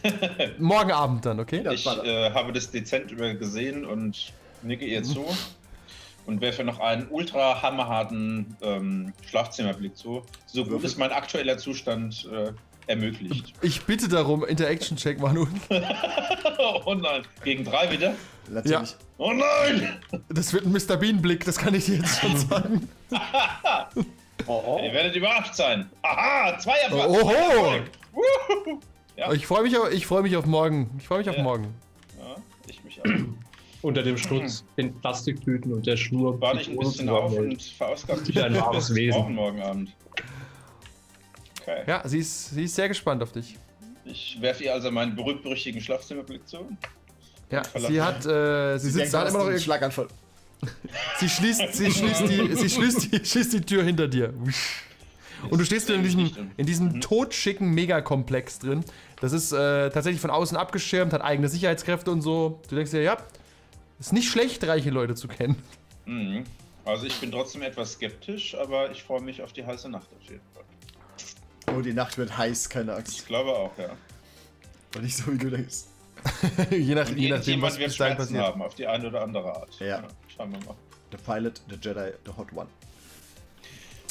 Morgen 0.57 0.91
Abend 0.91 1.25
dann, 1.25 1.39
okay? 1.39 1.63
Ich 1.73 1.85
äh, 1.85 2.31
habe 2.31 2.53
das 2.53 2.71
dezent 2.71 3.11
übergesehen 3.11 3.85
und 3.85 4.31
nicke 4.61 4.85
ihr 4.85 5.03
zu 5.03 5.25
und 6.29 6.41
werfe 6.41 6.63
noch 6.63 6.79
einen 6.79 7.07
ultra 7.09 7.59
hammerharten 7.63 8.55
ähm, 8.61 9.13
Schlafzimmerblick 9.27 9.97
zu, 9.97 10.23
so 10.45 10.63
gut 10.63 10.83
es 10.83 10.95
mein 10.95 11.11
aktueller 11.11 11.57
Zustand 11.57 12.29
äh, 12.31 12.51
ermöglicht. 12.85 13.53
Ich 13.63 13.83
bitte 13.83 14.07
darum, 14.07 14.45
Interaction-Check, 14.45 15.19
Manu. 15.19 15.47
oh 16.85 16.93
nein, 16.93 17.23
gegen 17.43 17.63
drei 17.63 17.91
wieder? 17.91 18.13
Natürlich. 18.47 18.95
Oh 19.17 19.31
nein! 19.33 19.97
Das 20.29 20.53
wird 20.53 20.65
ein 20.65 20.71
Mr. 20.71 20.97
Bean-Blick, 20.97 21.45
das 21.45 21.57
kann 21.57 21.73
ich 21.73 21.85
dir 21.85 21.95
jetzt 21.97 22.19
schon 22.21 22.37
sagen. 22.37 22.89
Ihr 24.47 24.93
werdet 24.93 25.15
überrascht 25.15 25.55
sein. 25.55 25.89
Aha, 26.03 26.57
Zweierpack! 26.59 27.09
Oho! 27.09 27.81
Wuhu! 28.13 28.79
Ja, 29.17 29.31
Ich 29.33 29.45
freue 29.47 29.63
mich, 29.63 29.77
auf- 29.77 29.91
ich 29.91 30.05
freu 30.07 30.21
mich 30.21 30.35
auf 30.37 30.45
morgen. 30.45 30.91
Ich 30.99 31.07
freue 31.07 31.19
mich 31.19 31.29
auf 31.29 31.37
Ja. 31.37 31.43
morgen. 31.43 31.73
ja, 32.19 32.35
ich 32.67 32.83
mich 32.83 32.99
auch. 33.01 33.09
Unter 33.81 34.03
dem 34.03 34.17
Schutz, 34.17 34.65
den 34.77 34.93
Plastiktüten 34.99 35.71
und 35.73 35.87
der 35.87 35.95
Schnur. 35.95 36.39
War 36.41 36.55
ich 36.59 36.67
ein 36.69 36.77
bisschen 36.77 37.07
auf 37.09 37.31
und 37.33 37.61
verausgabt 37.61 38.27
Wie 38.33 38.41
ein 38.41 38.53
wahres 38.59 38.93
Wesen. 38.93 39.33
morgen 39.33 39.61
Abend. 39.61 39.95
Okay. 41.61 41.83
Ja, 41.87 42.01
sie 42.07 42.19
ist, 42.19 42.49
sie 42.51 42.63
ist 42.65 42.75
sehr 42.75 42.87
gespannt 42.87 43.21
auf 43.23 43.31
dich. 43.31 43.57
Ich 44.05 44.37
werfe 44.41 44.63
ihr 44.63 44.73
also 44.73 44.91
meinen 44.91 45.15
berühmt-berüchtigten 45.15 45.81
Schlafzimmerblick 45.81 46.47
zu. 46.47 46.65
Ja, 47.51 47.61
sie 47.87 48.01
hat, 48.01 48.25
äh, 48.25 48.77
sie 48.77 48.85
Sie 48.87 48.91
sitzt 48.91 49.13
denkt, 49.13 49.13
da 49.13 49.29
immer 49.29 49.39
noch. 49.45 49.49
irg- 49.51 49.59
Schlaganfall. 49.59 50.07
Sie 51.19 51.29
schließt, 51.29 51.73
sie 51.73 51.89
schließt 51.91 52.21
die, 52.27 52.55
sie 52.55 52.69
schließt 52.69 53.11
die, 53.13 53.25
schließt 53.25 53.53
die 53.53 53.61
Tür 53.61 53.83
hinter 53.83 54.07
dir. 54.09 54.33
Und 55.49 55.57
du 55.57 55.63
stehst 55.63 55.89
in 55.89 56.03
diesem, 56.03 56.29
in 56.57 56.65
diesem 56.65 56.99
totschicken 56.99 57.69
Megakomplex 57.73 58.59
drin. 58.59 58.83
Das 59.21 59.31
ist 59.31 59.53
äh, 59.53 59.89
tatsächlich 59.89 60.19
von 60.19 60.31
außen 60.31 60.57
abgeschirmt, 60.57 61.13
hat 61.13 61.21
eigene 61.21 61.47
Sicherheitskräfte 61.47 62.11
und 62.11 62.21
so. 62.21 62.59
Du 62.69 62.75
denkst 62.75 62.91
dir, 62.91 63.01
ja, 63.03 63.17
ist 63.99 64.13
nicht 64.13 64.29
schlecht, 64.29 64.63
reiche 64.65 64.89
Leute 64.89 65.15
zu 65.15 65.27
kennen. 65.27 65.61
Mhm. 66.05 66.43
Also 66.85 67.05
ich 67.05 67.19
bin 67.19 67.31
trotzdem 67.31 67.61
etwas 67.61 67.93
skeptisch, 67.93 68.55
aber 68.55 68.91
ich 68.91 69.03
freue 69.03 69.21
mich 69.21 69.41
auf 69.43 69.53
die 69.53 69.65
heiße 69.65 69.89
Nacht 69.89 70.07
auf 70.11 70.29
jeden 70.29 70.41
Fall. 70.53 71.75
Oh, 71.75 71.81
die 71.81 71.93
Nacht 71.93 72.17
wird 72.17 72.35
heiß, 72.37 72.69
keine 72.69 72.93
Ich 72.93 72.97
Angst. 72.97 73.27
glaube 73.27 73.51
auch, 73.51 73.77
ja. 73.77 73.89
War 74.93 75.01
nicht 75.01 75.15
so, 75.15 75.31
wie 75.31 75.37
du 75.37 75.49
denkst. 75.51 75.83
je, 76.71 76.95
nach, 76.95 77.09
je 77.09 77.29
nachdem, 77.29 77.61
was 77.61 77.75
dahin 77.75 77.91
Schmerzen 77.91 78.17
passiert. 78.17 78.43
haben, 78.43 78.61
auf 78.61 78.73
die 78.75 78.87
eine 78.87 79.07
oder 79.07 79.21
andere 79.21 79.55
Art. 79.55 79.79
Ja. 79.79 80.03
Schauen 80.35 80.51
wir 80.51 80.59
mal. 80.65 80.75
The 81.11 81.17
Pilot, 81.17 81.61
the 81.69 81.75
Jedi, 81.75 82.11
the 82.25 82.31
Hot 82.35 82.51
One. 82.53 82.67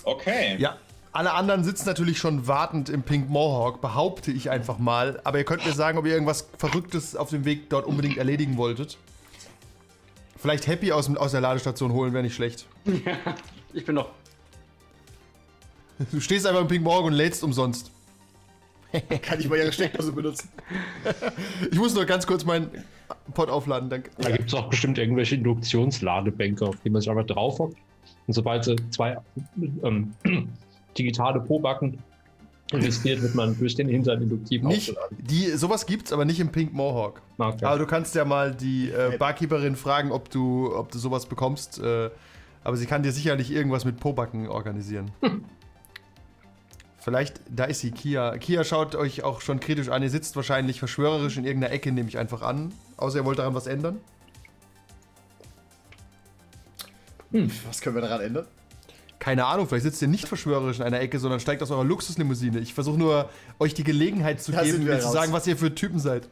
Okay. 0.05 0.57
Ja, 0.59 0.79
alle 1.13 1.33
anderen 1.33 1.65
sitzen 1.65 1.87
natürlich 1.87 2.19
schon 2.19 2.47
wartend 2.47 2.89
im 2.89 3.03
Pink 3.03 3.29
Mohawk, 3.29 3.81
behaupte 3.81 4.31
ich 4.31 4.51
einfach 4.51 4.79
mal. 4.79 5.21
Aber 5.25 5.39
ihr 5.39 5.45
könnt 5.45 5.67
mir 5.67 5.73
sagen, 5.73 5.99
ob 5.99 6.07
ihr 6.07 6.13
irgendwas 6.13 6.49
Verrücktes 6.59 7.17
auf 7.17 7.31
dem 7.31 7.45
Weg 7.45 7.71
dort 7.71 7.87
unbedingt 7.87 8.19
erledigen 8.19 8.57
wolltet. 8.57 8.99
Vielleicht 10.39 10.67
Happy 10.67 10.93
aus, 10.93 11.15
aus 11.17 11.33
der 11.33 11.41
Ladestation 11.41 11.93
holen, 11.93 12.13
wäre 12.13 12.23
nicht 12.23 12.35
schlecht. 12.35 12.67
Ich 13.75 13.85
bin 13.85 13.97
noch. 13.97 14.09
Du 16.11 16.21
stehst 16.21 16.47
einfach 16.47 16.63
im 16.63 16.69
Pink 16.69 16.83
Mohawk 16.83 17.05
und 17.05 17.13
lädst 17.13 17.45
umsonst. 17.45 17.91
Kann 19.23 19.39
ich 19.39 19.47
mal 19.47 19.59
ihre 19.59 19.71
Steckdose 19.71 20.11
benutzen? 20.11 20.49
Ich 21.71 21.79
muss 21.79 21.95
nur 21.95 22.07
ganz 22.07 22.27
kurz 22.27 22.47
mein, 22.47 22.71
Pod 23.35 23.51
aufladen, 23.51 23.91
danke. 23.91 24.11
Da 24.17 24.31
gibt 24.31 24.49
es 24.49 24.55
auch 24.55 24.71
bestimmt 24.71 24.97
irgendwelche 24.97 25.35
Induktionsladebänke, 25.35 26.65
auf 26.65 26.77
die 26.83 26.89
man 26.89 27.03
sich 27.03 27.11
einfach 27.11 27.27
drauf 27.27 27.59
hockt. 27.59 27.77
Und 28.27 28.33
sobald 28.33 28.65
sie 28.65 28.77
zwei 28.91 29.19
ähm, 29.83 30.15
digitale 30.99 31.41
Pobacken 31.41 32.03
investiert, 32.73 33.23
wird 33.23 33.35
man 33.35 33.59
durch 33.59 33.75
den 33.75 33.89
Hintern 33.89 34.23
induktiv 34.23 34.63
Nicht, 34.63 34.91
aufgeladen. 34.91 35.19
die, 35.21 35.47
sowas 35.57 35.87
gibt's, 35.87 36.13
aber 36.13 36.25
nicht 36.25 36.41
im 36.41 36.51
Pink 36.51 36.73
Mohawk. 36.73 37.23
Okay. 37.39 37.65
Aber 37.65 37.79
du 37.79 37.87
kannst 37.87 38.15
ja 38.15 38.25
mal 38.25 38.55
die 38.55 38.91
äh, 38.91 39.17
Barkeeperin 39.19 39.77
fragen, 39.77 40.13
ob 40.13 40.31
du, 40.31 40.75
ob 40.75 40.91
du 40.91 40.99
sowas 40.99 41.27
bekommst. 41.27 41.79
Äh, 41.79 42.11
aber 42.65 42.77
sie 42.77 42.87
kann 42.87 43.03
dir 43.03 43.13
sicherlich 43.13 43.51
irgendwas 43.51 43.85
mit 43.85 43.99
Pobacken 44.01 44.49
organisieren. 44.49 45.11
Vielleicht, 46.99 47.41
da 47.49 47.65
ist 47.65 47.81
sie, 47.81 47.91
Kia. 47.91 48.37
Kia 48.37 48.65
schaut 48.65 48.95
euch 48.95 49.23
auch 49.23 49.41
schon 49.41 49.61
kritisch 49.61 49.89
an. 49.89 50.03
Ihr 50.03 50.11
sitzt 50.11 50.37
wahrscheinlich 50.37 50.79
verschwörerisch 50.79 51.39
in 51.39 51.45
irgendeiner 51.45 51.73
Ecke, 51.73 51.91
nehme 51.91 52.09
ich 52.09 52.19
einfach 52.19 52.43
an. 52.43 52.75
Außer 52.99 53.21
ihr 53.21 53.25
wollt 53.25 53.39
daran 53.39 53.55
was 53.55 53.67
ändern. 53.67 53.99
Was 57.67 57.81
können 57.81 57.97
wir 57.97 58.03
daran 58.03 58.21
ändern? 58.21 58.47
Keine 59.19 59.47
Ahnung, 59.47 59.67
vielleicht 59.67 59.85
sitzt 59.85 60.01
ihr 60.01 60.09
nicht 60.09 60.29
verschwörerisch 60.29 60.79
in 60.79 60.85
einer 60.85 61.01
Ecke, 61.01 61.19
sondern 61.19 61.41
steigt 61.41 61.63
aus 61.63 61.71
eurer 61.71 61.85
Luxuslimousine. 61.85 62.61
Ich 62.61 62.75
versuche 62.75 62.99
nur, 62.99 63.29
euch 63.59 63.75
die 63.75 63.85
Gelegenheit 63.85 64.41
zu 64.41 64.53
Da 64.53 64.63
geben, 64.63 64.85
mir 64.85 64.99
zu 65.01 65.07
raus. 65.07 65.13
sagen, 65.13 65.33
was 65.33 65.47
ihr 65.47 65.57
für 65.57 65.75
Typen 65.75 65.99
seid. 65.99 66.29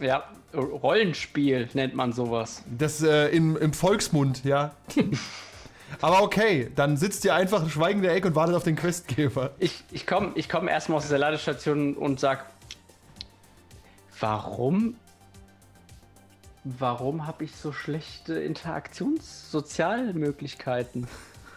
Ja, 0.00 0.24
Rollenspiel 0.54 1.68
nennt 1.74 1.94
man 1.94 2.12
sowas. 2.12 2.62
Das 2.78 3.02
äh, 3.02 3.28
im, 3.28 3.56
im 3.56 3.72
Volksmund, 3.72 4.44
ja. 4.44 4.74
Aber 6.00 6.22
okay, 6.22 6.70
dann 6.74 6.96
sitzt 6.96 7.24
ihr 7.24 7.34
einfach 7.34 7.68
schweigend 7.70 8.02
in 8.02 8.08
der 8.08 8.16
Ecke 8.16 8.28
und 8.28 8.34
wartet 8.34 8.56
auf 8.56 8.64
den 8.64 8.76
Questgeber. 8.76 9.52
Ich, 9.58 9.84
ich 9.92 10.06
komme 10.06 10.32
ich 10.34 10.48
komm 10.48 10.68
erstmal 10.68 10.98
aus 10.98 11.04
dieser 11.04 11.18
Ladestation 11.18 11.94
und 11.94 12.20
sag, 12.20 12.46
warum? 14.20 14.96
Warum 16.64 17.26
habe 17.26 17.44
ich 17.44 17.54
so 17.54 17.72
schlechte 17.72 18.34
Interaktionssozialmöglichkeiten? 18.34 21.06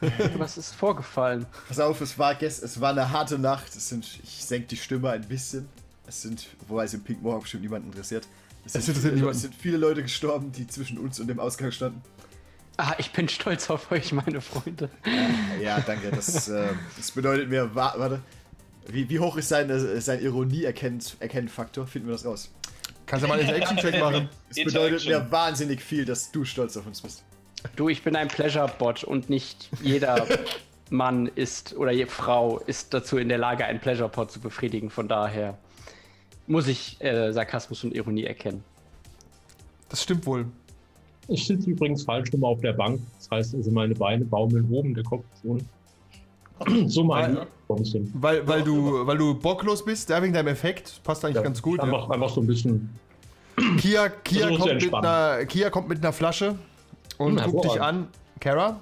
Was 0.38 0.58
ist 0.58 0.76
vorgefallen? 0.76 1.46
Pass 1.68 1.80
auf, 1.80 2.02
es 2.02 2.18
war, 2.18 2.36
gest 2.36 2.64
es 2.64 2.80
war 2.80 2.92
eine 2.92 3.12
harte 3.12 3.38
Nacht. 3.38 3.76
Es 3.76 3.90
sind, 3.90 4.06
ich 4.24 4.46
senke 4.46 4.68
die 4.68 4.78
Stimme 4.78 5.10
ein 5.10 5.28
bisschen. 5.28 5.68
Es 6.08 6.22
sind, 6.22 6.48
wobei 6.68 6.86
es 6.86 6.94
im 6.94 7.04
Pink 7.04 7.22
Mohawk 7.22 7.42
bestimmt 7.42 7.64
niemanden 7.64 7.90
interessiert. 7.90 8.28
Es 8.66 8.74
sind, 8.74 8.82
interessiert 8.82 9.04
viele, 9.04 9.16
niemanden. 9.16 9.36
es 9.36 9.42
sind 9.42 9.56
viele 9.56 9.78
Leute 9.78 10.02
gestorben, 10.02 10.52
die 10.52 10.68
zwischen 10.68 10.98
uns 10.98 11.20
und 11.20 11.28
dem 11.28 11.40
Ausgang 11.40 11.72
standen. 11.72 12.02
Ah, 12.78 12.96
ich 12.98 13.12
bin 13.12 13.28
stolz 13.28 13.70
auf 13.70 13.92
euch, 13.92 14.14
meine 14.14 14.40
Freunde. 14.40 14.90
Ja, 15.62 15.82
danke. 15.82 16.12
Das, 16.12 16.48
äh, 16.50 16.70
das 16.96 17.12
bedeutet 17.12 17.50
mir, 17.50 17.76
wa 17.76 17.94
warte, 17.98 18.22
wie, 18.88 19.10
wie 19.10 19.20
hoch 19.20 19.36
ist 19.36 19.50
sein, 19.50 19.70
sein 20.02 20.22
Ironie-Erkennen-Faktor? 20.22 21.88
Finden 21.88 22.08
wir 22.08 22.14
das 22.14 22.26
raus. 22.26 22.50
Kannst 23.06 23.26
du 23.26 23.28
mal 23.28 23.40
einen 23.40 23.50
Action-Check 23.50 24.00
machen? 24.00 24.30
Es 24.50 24.64
bedeutet 24.64 25.06
mir 25.06 25.30
wahnsinnig 25.30 25.82
viel, 25.82 26.06
dass 26.06 26.32
du 26.32 26.46
stolz 26.46 26.78
auf 26.78 26.88
uns 26.88 27.02
bist. 27.02 27.24
Du, 27.76 27.90
ich 27.90 28.04
bin 28.04 28.16
ein 28.16 28.28
Pleasure-Bot 28.28 29.04
und 29.04 29.30
nicht 29.30 29.70
jeder 29.82 30.26
Mann 30.90 31.28
ist 31.28 31.76
oder 31.76 31.92
je 31.92 32.06
Frau 32.06 32.60
ist 32.60 32.94
dazu 32.94 33.18
in 33.18 33.30
der 33.30 33.38
Lage, 33.38 33.66
einen 33.66 33.80
Pleasure-Bot 33.80 34.32
zu 34.32 34.40
befriedigen. 34.40 34.90
Von 34.90 35.08
daher 35.08 35.58
muss 36.48 36.68
ich 36.68 37.02
äh, 37.02 37.32
Sarkasmus 37.32 37.84
und 37.84 37.94
Ironie 37.94 38.24
erkennen. 38.24 38.64
Das 39.90 40.04
stimmt 40.04 40.26
wohl. 40.26 40.46
Ich 41.28 41.46
sitze 41.46 41.70
übrigens 41.70 42.04
falsch 42.04 42.34
rum 42.34 42.44
auf 42.44 42.60
der 42.62 42.74
Bank. 42.74 43.00
Das 43.18 43.30
heißt, 43.30 43.56
also 43.56 43.72
meine 43.72 43.94
Beine 43.94 44.26
baumeln 44.26 44.68
oben, 44.72 44.94
der 44.94 45.04
Kopf 45.04 45.24
ist 45.36 45.46
unten. 45.46 45.70
So 46.90 47.06
mein 47.06 47.38
Weil-. 47.38 47.48
Weil, 48.16 48.48
weil, 48.48 48.64
du, 48.64 49.08
weil 49.08 49.18
du 49.18 49.34
bocklos 49.34 49.86
bist, 49.86 50.10
ja, 50.10 50.22
wegen 50.22 50.34
deinem 50.34 50.48
Effekt. 50.48 51.00
Passt 51.04 51.24
eigentlich 51.24 51.42
ganz 51.42 51.62
gut. 51.62 51.78
Ja. 51.78 51.86
Einfach, 51.86 52.10
einfach 52.10 52.30
so 52.30 52.42
ein 52.42 52.48
bisschen. 52.48 52.90
Kia, 53.78 54.10
Kia, 54.10 54.48
zu 54.48 54.58
kommt 54.58 54.82
mit 54.82 54.94
einer, 54.94 55.46
Kia 55.46 55.70
kommt 55.70 55.88
mit 55.88 56.00
einer 56.00 56.12
Flasche 56.12 56.56
und 57.20 57.44
guckt 57.44 57.66
dich 57.66 57.80
an. 57.82 58.08
Kara? 58.40 58.80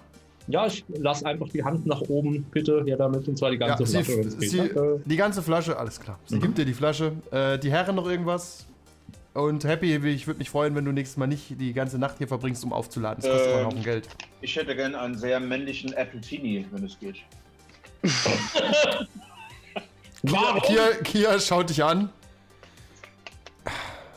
Ja, 0.47 0.65
ich 0.65 0.85
lasse 0.87 1.25
einfach 1.25 1.49
die 1.49 1.61
Hand 1.63 1.85
nach 1.85 1.99
oben, 2.01 2.43
bitte, 2.51 2.81
her 2.85 2.95
damit, 2.95 3.27
und 3.27 3.37
zwar 3.37 3.51
die 3.51 3.57
Ja, 3.57 3.67
ganze 3.67 3.85
sie, 3.85 4.01
Flasche. 4.01 4.21
geht. 4.21 4.49
sie, 4.49 4.57
Danke. 4.57 5.01
die 5.03 5.15
ganze 5.17 5.41
Flasche, 5.43 5.77
alles 5.77 5.99
klar. 5.99 6.17
Mhm. 6.23 6.33
Sie 6.35 6.39
gibt 6.39 6.57
dir 6.57 6.63
die 6.65 6.73
Flasche. 6.73 7.11
Äh, 7.31 7.59
die 7.59 7.69
Herren 7.69 7.97
noch 7.97 8.07
irgendwas? 8.07 8.65
Und 9.33 9.65
Happy, 9.65 9.93
ich 9.95 10.25
würde 10.25 10.37
mich 10.39 10.49
freuen, 10.49 10.73
wenn 10.73 10.85
du 10.85 10.91
nächstes 10.93 11.17
Mal 11.17 11.27
nicht 11.27 11.59
die 11.59 11.73
ganze 11.73 11.99
Nacht 11.99 12.17
hier 12.17 12.27
verbringst, 12.29 12.63
um 12.63 12.71
aufzuladen. 12.73 13.21
Das 13.21 13.29
kostet 13.29 13.47
Ähm. 13.49 13.53
ähm. 13.53 13.57
einen 13.59 13.67
Haufen 13.67 13.83
Geld. 13.83 14.07
Ich 14.41 14.55
hätte 14.55 14.73
gerne 14.75 14.99
einen 15.01 15.17
sehr 15.17 15.39
männlichen 15.41 15.93
Appletini, 15.95 16.65
wenn 16.71 16.85
es 16.85 16.97
geht. 16.97 17.17
Warum? 20.23 20.61
Kia, 20.61 20.87
Kia 21.03 21.39
schaut 21.39 21.69
dich 21.69 21.83
an. 21.83 22.09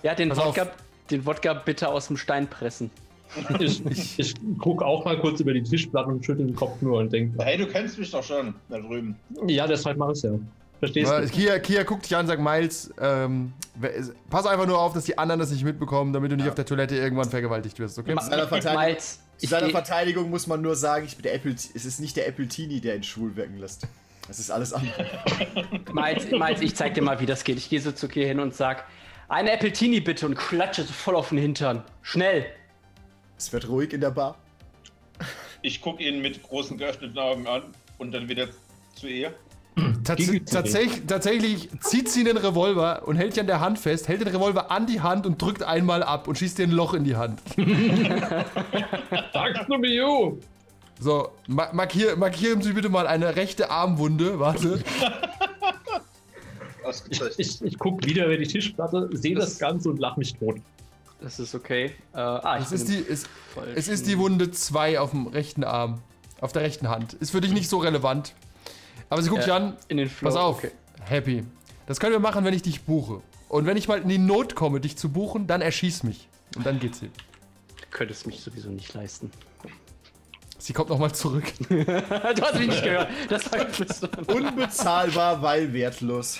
Ja, 0.02 0.14
den 0.14 0.30
Pass 0.30 0.38
Wodka, 0.38 0.62
auf. 0.62 0.68
den 1.10 1.26
Wodka 1.26 1.54
bitte 1.54 1.88
aus 1.88 2.06
dem 2.06 2.16
Stein 2.16 2.48
pressen. 2.48 2.90
Ich, 3.60 3.84
ich, 3.86 4.18
ich 4.18 4.34
gucke 4.58 4.84
auch 4.84 5.04
mal 5.04 5.18
kurz 5.20 5.40
über 5.40 5.52
die 5.52 5.62
Tischplatte 5.62 6.08
und 6.08 6.24
schüttel 6.24 6.46
den 6.46 6.56
Kopf 6.56 6.80
nur 6.82 6.98
und 6.98 7.12
denke, 7.12 7.42
Hey, 7.44 7.56
du 7.56 7.66
kennst 7.66 7.98
mich 7.98 8.10
doch 8.10 8.22
schon, 8.24 8.54
da 8.68 8.78
drüben. 8.78 9.16
ja, 9.46 9.66
deshalb 9.66 9.96
mache 9.98 10.12
ich 10.12 10.18
es 10.18 10.22
ja. 10.24 10.30
Verstehst 10.80 11.12
du? 11.12 11.26
Kia, 11.28 11.58
Kia 11.58 11.82
guckt 11.82 12.04
dich 12.06 12.16
an 12.16 12.22
und 12.22 12.26
sagt, 12.28 12.40
Miles, 12.42 12.92
ähm, 13.00 13.52
pass 14.30 14.46
einfach 14.46 14.66
nur 14.66 14.78
auf, 14.80 14.94
dass 14.94 15.04
die 15.04 15.16
anderen 15.18 15.38
das 15.38 15.50
nicht 15.50 15.62
mitbekommen, 15.62 16.12
damit 16.12 16.32
du 16.32 16.36
nicht 16.36 16.48
auf 16.48 16.54
der 16.54 16.64
Toilette 16.64 16.96
irgendwann 16.96 17.28
vergewaltigt 17.28 17.78
wirst, 17.78 17.98
okay? 17.98 18.14
Ma- 18.14 18.22
seiner 18.22 18.48
Verteidigung- 18.48 18.82
Miles, 18.86 19.20
Zu 19.36 19.46
seiner 19.46 19.68
Verteidigung 19.70 20.30
muss 20.30 20.46
man 20.46 20.62
nur 20.62 20.74
sagen, 20.76 21.04
ich 21.06 21.16
bin 21.16 21.22
der 21.24 21.34
Apple, 21.34 21.52
es 21.52 21.66
ist 21.84 22.00
nicht 22.00 22.16
der 22.16 22.26
Apple 22.26 22.48
Teenie, 22.48 22.80
der 22.80 22.96
ihn 22.96 23.02
schwul 23.02 23.36
wirken 23.36 23.58
lässt. 23.58 23.86
Es 24.28 24.38
ist 24.38 24.50
alles 24.50 24.72
andere. 24.72 25.06
Miles, 25.92 26.30
Miles, 26.30 26.60
ich 26.62 26.74
zeig 26.74 26.94
dir 26.94 27.02
mal, 27.02 27.20
wie 27.20 27.26
das 27.26 27.44
geht. 27.44 27.58
Ich 27.58 27.68
gehe 27.68 27.80
so 27.80 27.92
zu 27.92 28.08
Kia 28.08 28.26
hin 28.26 28.40
und 28.40 28.54
sag, 28.54 28.84
eine 29.28 29.52
Appletini 29.52 30.00
bitte 30.00 30.24
und 30.26 30.34
klatsche 30.34 30.82
so 30.82 30.92
voll 30.92 31.14
auf 31.16 31.28
den 31.28 31.38
Hintern. 31.38 31.82
Schnell. 32.02 32.46
Es 33.40 33.50
wird 33.54 33.70
ruhig 33.70 33.94
in 33.94 34.02
der 34.02 34.10
Bar. 34.10 34.36
Ich 35.62 35.80
gucke 35.80 36.02
ihn 36.06 36.20
mit 36.20 36.42
großen 36.42 36.76
geöffneten 36.76 37.18
Augen 37.18 37.46
an 37.46 37.62
und 37.96 38.12
dann 38.12 38.28
wieder 38.28 38.48
zu 38.94 39.06
ihr. 39.08 39.32
Tats 40.04 40.30
tatsächlich, 40.44 41.06
tatsächlich 41.06 41.70
zieht 41.80 42.10
sie 42.10 42.22
den 42.22 42.36
Revolver 42.36 43.08
und 43.08 43.16
hält 43.16 43.32
dich 43.32 43.40
an 43.40 43.46
der 43.46 43.60
Hand 43.60 43.78
fest, 43.78 44.08
hält 44.08 44.20
den 44.20 44.28
Revolver 44.28 44.70
an 44.70 44.86
die 44.86 45.00
Hand 45.00 45.24
und 45.24 45.40
drückt 45.40 45.62
einmal 45.62 46.02
ab 46.02 46.28
und 46.28 46.36
schießt 46.36 46.58
dir 46.58 46.64
ein 46.66 46.70
Loch 46.70 46.92
in 46.92 47.04
die 47.04 47.16
Hand. 47.16 47.40
Sagst 49.32 49.62
du 49.68 49.78
mir? 49.78 50.34
So, 51.00 51.30
ma 51.46 51.70
markier, 51.72 52.16
markieren 52.16 52.60
Sie 52.60 52.74
bitte 52.74 52.90
mal 52.90 53.06
eine 53.06 53.36
rechte 53.36 53.70
Armwunde. 53.70 54.38
Warte. 54.38 54.82
Ich, 57.08 57.20
ich, 57.38 57.62
ich 57.62 57.78
gucke 57.78 58.04
wieder 58.04 58.24
über 58.26 58.36
die 58.36 58.48
Tischplatte, 58.48 59.08
sehe 59.12 59.36
das, 59.36 59.50
Das- 59.50 59.58
Ganze 59.60 59.90
und 59.90 60.00
lach 60.00 60.16
mich 60.16 60.34
tot. 60.34 60.56
Das 61.20 61.38
ist 61.38 61.54
okay. 61.54 61.92
Äh, 62.14 62.18
ah, 62.18 62.56
ich 62.58 62.64
Es 62.66 62.72
ist, 62.72 62.88
die, 62.88 63.04
es, 63.06 63.24
es 63.74 63.88
ist 63.88 64.06
die 64.06 64.18
Wunde 64.18 64.50
2 64.50 64.98
auf 65.00 65.10
dem 65.10 65.26
rechten 65.26 65.64
Arm. 65.64 66.00
Auf 66.40 66.52
der 66.52 66.62
rechten 66.62 66.88
Hand. 66.88 67.12
Ist 67.14 67.30
für 67.32 67.42
dich 67.42 67.52
nicht 67.52 67.68
so 67.68 67.78
relevant. 67.78 68.34
Aber 69.10 69.20
sie 69.20 69.28
guckt 69.28 69.42
Äh, 69.42 69.46
dich 69.46 69.52
an. 69.54 69.76
in 69.88 69.98
den 69.98 70.08
Flow. 70.08 70.28
Pass 70.28 70.36
auf. 70.36 70.58
Okay. 70.58 70.70
Happy. 71.02 71.44
Das 71.86 72.00
können 72.00 72.12
wir 72.12 72.20
machen, 72.20 72.44
wenn 72.44 72.54
ich 72.54 72.62
dich 72.62 72.82
buche. 72.82 73.20
Und 73.48 73.66
wenn 73.66 73.76
ich 73.76 73.88
mal 73.88 74.00
in 74.00 74.08
die 74.08 74.16
Not 74.18 74.54
komme, 74.54 74.80
dich 74.80 74.96
zu 74.96 75.10
buchen, 75.10 75.46
dann 75.46 75.60
erschieß 75.60 76.04
mich. 76.04 76.28
Und 76.56 76.64
dann 76.64 76.78
geht's 76.78 77.00
hier. 77.00 77.08
Du 77.08 77.84
könntest 77.90 78.26
mich 78.26 78.40
sowieso 78.40 78.70
nicht 78.70 78.94
leisten. 78.94 79.30
Sie 80.58 80.72
kommt 80.72 80.88
nochmal 80.90 81.12
zurück. 81.14 81.44
du 81.68 82.42
hast 82.42 82.58
mich 82.58 82.68
nicht 82.68 82.82
gehört. 82.84 83.08
Das 83.28 83.50
war. 83.50 83.66
Unbezahlbar, 84.34 85.42
weil 85.42 85.72
wertlos. 85.72 86.38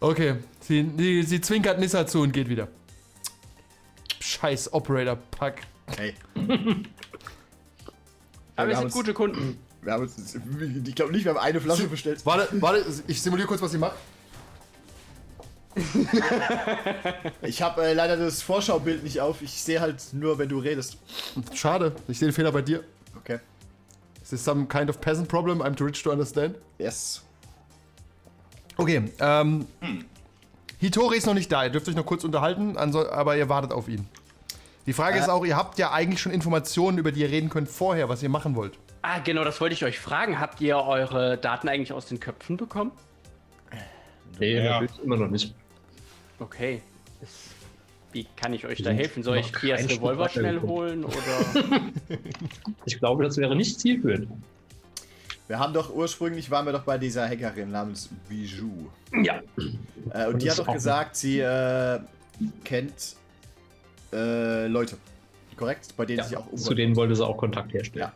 Okay. 0.00 0.36
Sie, 0.60 0.90
sie, 0.96 1.22
sie 1.24 1.40
zwinkert 1.40 1.78
Nissa 1.78 2.06
zu 2.06 2.20
und 2.22 2.32
geht 2.32 2.48
wieder. 2.48 2.68
Scheiß 4.30 4.72
Operator-Pack. 4.72 5.62
Hey, 5.96 6.14
Aber 8.56 8.68
wir 8.68 8.74
wir 8.74 8.76
sind 8.76 8.92
gute 8.92 9.12
Kunden. 9.12 9.58
wir 9.82 9.92
haben 9.92 10.02
uns, 10.04 10.36
ich 10.86 10.94
glaube 10.94 11.12
nicht, 11.12 11.24
wir 11.24 11.32
haben 11.32 11.40
eine 11.40 11.60
Flasche 11.60 11.88
bestellt. 11.88 12.24
Warte, 12.24 12.48
warte, 12.60 12.84
ich 13.08 13.20
simuliere 13.20 13.48
kurz, 13.48 13.60
was 13.60 13.72
sie 13.72 13.78
macht. 13.78 13.96
Ich 17.42 17.62
habe 17.62 17.82
äh, 17.84 17.92
leider 17.94 18.16
das 18.16 18.42
Vorschaubild 18.42 19.02
nicht 19.04 19.20
auf. 19.20 19.40
Ich 19.40 19.62
sehe 19.62 19.80
halt 19.80 20.12
nur, 20.12 20.38
wenn 20.38 20.48
du 20.48 20.58
redest. 20.58 20.98
Schade, 21.54 21.94
ich 22.08 22.18
sehe 22.18 22.28
den 22.28 22.34
Fehler 22.34 22.52
bei 22.52 22.60
dir. 22.62 22.84
Okay. 23.16 23.38
Is 24.22 24.30
this 24.30 24.44
some 24.44 24.66
kind 24.66 24.90
of 24.90 25.00
peasant 25.00 25.28
problem? 25.28 25.62
I'm 25.62 25.74
too 25.76 25.84
rich 25.84 26.02
to 26.02 26.10
understand. 26.10 26.56
Yes. 26.78 27.22
Okay, 28.76 29.10
ähm. 29.20 29.66
Hitori 30.78 31.18
ist 31.18 31.26
noch 31.26 31.34
nicht 31.34 31.50
da. 31.52 31.64
Ihr 31.64 31.70
dürft 31.70 31.88
euch 31.88 31.94
noch 31.94 32.06
kurz 32.06 32.24
unterhalten, 32.24 32.76
aber 32.76 33.36
ihr 33.36 33.48
wartet 33.48 33.72
auf 33.72 33.88
ihn. 33.88 34.06
Die 34.86 34.92
Frage 34.92 35.18
Äh. 35.18 35.20
ist 35.20 35.28
auch, 35.28 35.44
ihr 35.44 35.56
habt 35.56 35.78
ja 35.78 35.92
eigentlich 35.92 36.20
schon 36.20 36.32
Informationen, 36.32 36.98
über 36.98 37.12
die 37.12 37.20
ihr 37.20 37.30
reden 37.30 37.48
könnt 37.50 37.68
vorher, 37.68 38.08
was 38.08 38.22
ihr 38.22 38.28
machen 38.28 38.54
wollt. 38.56 38.78
Ah, 39.02 39.18
genau, 39.20 39.44
das 39.44 39.60
wollte 39.60 39.74
ich 39.74 39.84
euch 39.84 39.98
fragen. 39.98 40.40
Habt 40.40 40.60
ihr 40.60 40.76
eure 40.76 41.38
Daten 41.38 41.68
eigentlich 41.68 41.92
aus 41.92 42.06
den 42.06 42.20
Köpfen 42.20 42.56
bekommen? 42.56 42.92
Nee, 44.38 44.62
Ja. 44.64 44.82
immer 45.04 45.16
noch 45.16 45.28
nicht. 45.28 45.54
Okay. 46.38 46.82
Das, 47.20 47.30
wie 48.12 48.26
kann 48.36 48.52
ich 48.52 48.66
euch 48.66 48.82
da 48.82 48.90
helfen? 48.90 49.22
Soll 49.22 49.38
ich 49.38 49.52
Kias 49.52 49.88
Revolver 49.88 50.28
schnell 50.28 50.60
holen 50.62 51.04
oder? 51.04 51.16
Ich 52.86 52.98
glaube, 52.98 53.24
das 53.24 53.36
wäre 53.36 53.54
nicht 53.54 53.78
zielführend. 53.78 54.28
Wir 55.48 55.58
haben 55.58 55.72
doch 55.74 55.92
ursprünglich 55.92 56.50
waren 56.50 56.64
wir 56.66 56.72
doch 56.72 56.84
bei 56.84 56.96
dieser 56.96 57.28
Hackerin 57.28 57.70
namens 57.70 58.08
Bijou. 58.28 58.88
Ja. 59.22 59.40
Äh, 60.12 60.26
und 60.26 60.34
Und 60.34 60.42
die 60.42 60.50
hat 60.50 60.58
doch 60.58 60.68
auch- 60.68 60.72
gesagt, 60.74 61.16
sie 61.16 61.40
äh, 61.40 62.00
kennt 62.64 63.16
äh, 64.12 64.66
Leute. 64.66 64.96
Korrekt? 65.56 65.94
Bei 65.96 66.06
denen 66.06 66.18
Ja, 66.18 66.24
sich 66.24 66.36
auch 66.36 66.54
zu 66.54 66.74
denen 66.74 66.96
wollte 66.96 67.14
sie 67.14 67.26
auch 67.26 67.36
Kontakt 67.36 67.72
herstellen. 67.72 68.06
Ja. 68.06 68.12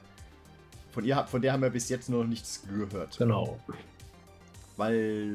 Von, 0.92 1.04
ihr, 1.04 1.24
von 1.26 1.42
der 1.42 1.52
haben 1.52 1.62
wir 1.62 1.70
bis 1.70 1.88
jetzt 1.88 2.08
noch 2.08 2.24
nichts 2.24 2.62
gehört. 2.68 3.18
Genau. 3.18 3.58
Weil. 4.76 5.30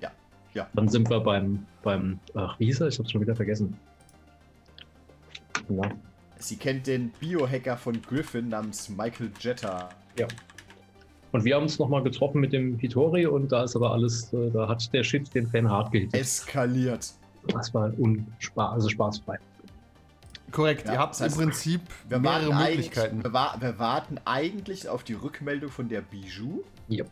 Ja. 0.00 0.10
Ja. 0.54 0.68
Dann 0.74 0.88
sind 0.88 1.08
wir 1.08 1.20
beim, 1.20 1.64
beim, 1.82 2.18
ach, 2.34 2.58
wie 2.58 2.66
hieß 2.66 2.80
er? 2.80 2.88
Ich 2.88 2.98
hab's 2.98 3.10
schon 3.10 3.20
wieder 3.20 3.36
vergessen. 3.36 3.76
Ja, 5.68 5.90
Sie 6.38 6.56
kennt 6.56 6.86
den 6.86 7.10
Biohacker 7.18 7.76
von 7.76 8.00
Griffin 8.02 8.48
namens 8.48 8.88
Michael 8.88 9.30
Jetta. 9.40 9.88
ja. 10.18 10.26
Und 11.32 11.44
wir 11.44 11.56
haben 11.56 11.64
uns 11.64 11.78
nochmal 11.78 12.02
getroffen 12.02 12.40
mit 12.40 12.52
dem 12.52 12.78
Hitori 12.78 13.26
und 13.26 13.50
da 13.52 13.64
ist 13.64 13.76
aber 13.76 13.90
alles, 13.90 14.32
äh, 14.32 14.50
da 14.52 14.68
hat 14.68 14.90
der 14.94 15.02
Shit 15.02 15.34
den 15.34 15.46
Fan 15.48 15.68
hart 15.68 15.92
gehittet. 15.92 16.14
Eskaliert. 16.14 17.12
Das 17.48 17.72
war 17.74 17.92
unspa 17.98 18.72
also 18.72 18.88
spaßfrei. 18.88 19.38
Korrekt, 20.52 20.86
Ja, 20.86 20.92
ihr 20.94 20.98
habt 20.98 21.20
im 21.20 21.32
Prinzip 21.32 21.80
Wir 22.08 22.18
mehrere 22.18 22.50
warten, 22.50 22.64
Möglichkeiten. 22.70 23.16
eigentlich, 23.16 23.24
wir, 23.24 23.32
wa 23.32 23.56
wir 23.58 23.78
warten 23.78 24.20
eigentlich 24.24 24.88
auf 24.88 25.02
die 25.02 25.14
Rückmeldung 25.14 25.70
von 25.70 25.88
der 25.88 26.02
Bijou. 26.02 26.62
Ja. 26.88 27.04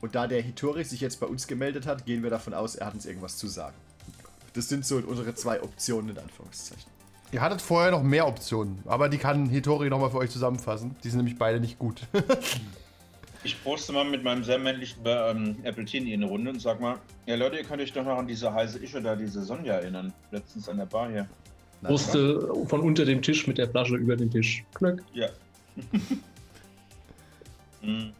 Und 0.00 0.14
da 0.14 0.26
der 0.26 0.40
Hitori 0.42 0.84
sich 0.84 1.00
jetzt 1.00 1.18
bei 1.20 1.26
uns 1.26 1.46
gemeldet 1.48 1.86
hat, 1.86 2.06
gehen 2.06 2.22
wir 2.22 2.30
davon 2.30 2.54
aus, 2.54 2.76
er 2.76 2.86
hat 2.86 2.94
uns 2.94 3.04
irgendwas 3.04 3.36
zu 3.36 3.48
sagen. 3.48 3.74
Das 4.52 4.68
sind 4.68 4.86
so 4.86 4.96
unsere 4.96 5.34
zwei 5.34 5.62
Optionen 5.62 6.10
in 6.10 6.18
Anführungszeichen. 6.18 6.90
Ihr 7.32 7.40
hattet 7.42 7.60
vorher 7.60 7.90
noch 7.90 8.02
mehr 8.02 8.26
Optionen, 8.26 8.78
aber 8.86 9.08
die 9.08 9.18
kann 9.18 9.46
Hitori 9.48 9.90
nochmal 9.90 10.10
für 10.10 10.18
euch 10.18 10.30
zusammenfassen. 10.30 10.96
Die 11.04 11.10
sind 11.10 11.18
nämlich 11.18 11.36
beide 11.38 11.60
nicht 11.60 11.78
gut. 11.78 12.02
Ich 13.44 13.62
poste 13.62 13.92
mal 13.92 14.04
mit 14.04 14.24
meinem 14.24 14.42
sehr 14.42 14.58
männlichen 14.58 15.00
ähm, 15.04 15.56
Appletini 15.64 16.12
in 16.12 16.22
eine 16.22 16.30
Runde 16.30 16.50
und 16.50 16.60
sag 16.60 16.80
mal, 16.80 16.96
ja 17.26 17.36
Leute, 17.36 17.56
ihr 17.56 17.64
könnt 17.64 17.80
euch 17.80 17.92
doch 17.92 18.04
noch 18.04 18.18
an 18.18 18.26
diese 18.26 18.52
heiße 18.52 18.78
Ische 18.82 19.00
da, 19.00 19.14
diese 19.14 19.42
Sonja 19.42 19.74
erinnern. 19.74 20.12
Letztens 20.32 20.68
an 20.68 20.78
der 20.78 20.86
Bar 20.86 21.08
hier. 21.10 21.28
Wusste 21.82 22.50
von 22.66 22.80
unter 22.80 23.04
dem 23.04 23.22
Tisch 23.22 23.46
mit 23.46 23.56
der 23.58 23.68
Flasche 23.70 23.94
über 23.96 24.16
den 24.16 24.30
Tisch. 24.30 24.64
Knöck. 24.74 25.02
Ja. 25.14 25.28
Hm. 27.80 28.10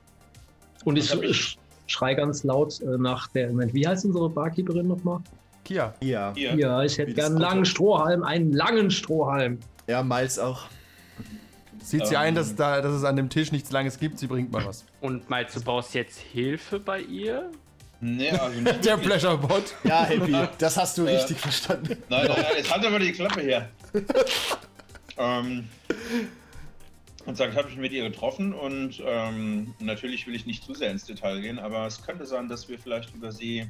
Und 0.85 0.97
ich, 0.97 1.13
ich- 1.13 1.37
sch- 1.37 1.57
schrei 1.89 2.15
ganz 2.15 2.45
laut 2.45 2.81
äh, 2.81 2.97
nach 2.97 3.27
der, 3.29 3.49
Moment, 3.49 3.75
wie 3.75 3.87
heißt 3.87 4.05
unsere 4.05 4.31
Barkeeperin 4.31 4.87
nochmal? 4.87 5.19
Kia, 5.65 5.93
Ja. 6.01 6.33
Hier. 6.37 6.55
Ja, 6.55 6.83
ich 6.85 6.97
hätte 6.97 7.13
gern 7.13 7.33
einen 7.33 7.41
langen 7.41 7.65
Strohhalm, 7.65 8.23
einen 8.23 8.53
langen 8.53 8.91
Strohhalm. 8.91 9.59
Ja, 9.89 10.03
Miles 10.05 10.39
auch. 10.39 10.67
Sieht 11.83 12.07
sie 12.07 12.15
Ähm. 12.15 12.21
ein, 12.21 12.35
dass, 12.35 12.55
da, 12.55 12.81
dass 12.81 12.93
es 12.93 13.05
an 13.05 13.17
dem 13.17 13.29
Tisch 13.31 13.53
nichts 13.53 13.71
Langes 13.71 13.99
gibt, 13.99 14.19
sie 14.19 14.27
bringt 14.27 14.51
mal 14.53 14.65
was. 14.65 14.85
Und 15.01 15.29
meinst 15.31 15.57
du, 15.57 15.61
brauchst 15.61 15.95
jetzt 15.95 16.19
Hilfe 16.19 16.79
bei 16.79 17.01
ihr? 17.01 17.51
Nee, 18.01 18.31
also 18.31 18.61
nicht 18.61 18.85
Der 18.85 18.97
wirklich. 18.97 19.09
Pleasure 19.21 19.39
Bot. 19.39 19.75
Ja, 19.85 20.05
Happy, 20.05 20.37
das 20.59 20.77
hast 20.77 20.97
du 20.99 21.07
Äh. 21.07 21.17
richtig 21.17 21.39
verstanden. 21.41 21.97
Nein, 22.09 22.27
nein, 22.29 22.37
nein, 22.37 22.53
jetzt 22.57 22.73
halt 22.73 22.85
aber 22.87 22.99
die 22.99 23.13
Klappe 23.13 23.41
her. 23.41 23.69
ähm, 25.19 25.69
und 27.27 27.37
sagt, 27.37 27.57
habe 27.57 27.69
ich 27.69 27.75
mich 27.75 27.83
mit 27.83 27.93
ihr 27.93 28.09
getroffen 28.09 28.55
und 28.55 29.03
ähm, 29.05 29.75
natürlich 29.81 30.27
will 30.27 30.35
ich 30.35 30.47
nicht 30.47 30.65
zu 30.65 30.75
sehr 30.75 30.91
ins 30.91 31.05
Detail 31.05 31.41
gehen, 31.41 31.59
aber 31.59 31.87
es 31.87 32.01
könnte 32.03 32.25
sein, 32.25 32.49
dass 32.49 32.69
wir 32.69 32.79
vielleicht 32.79 33.15
über 33.15 33.33
sie 33.33 33.67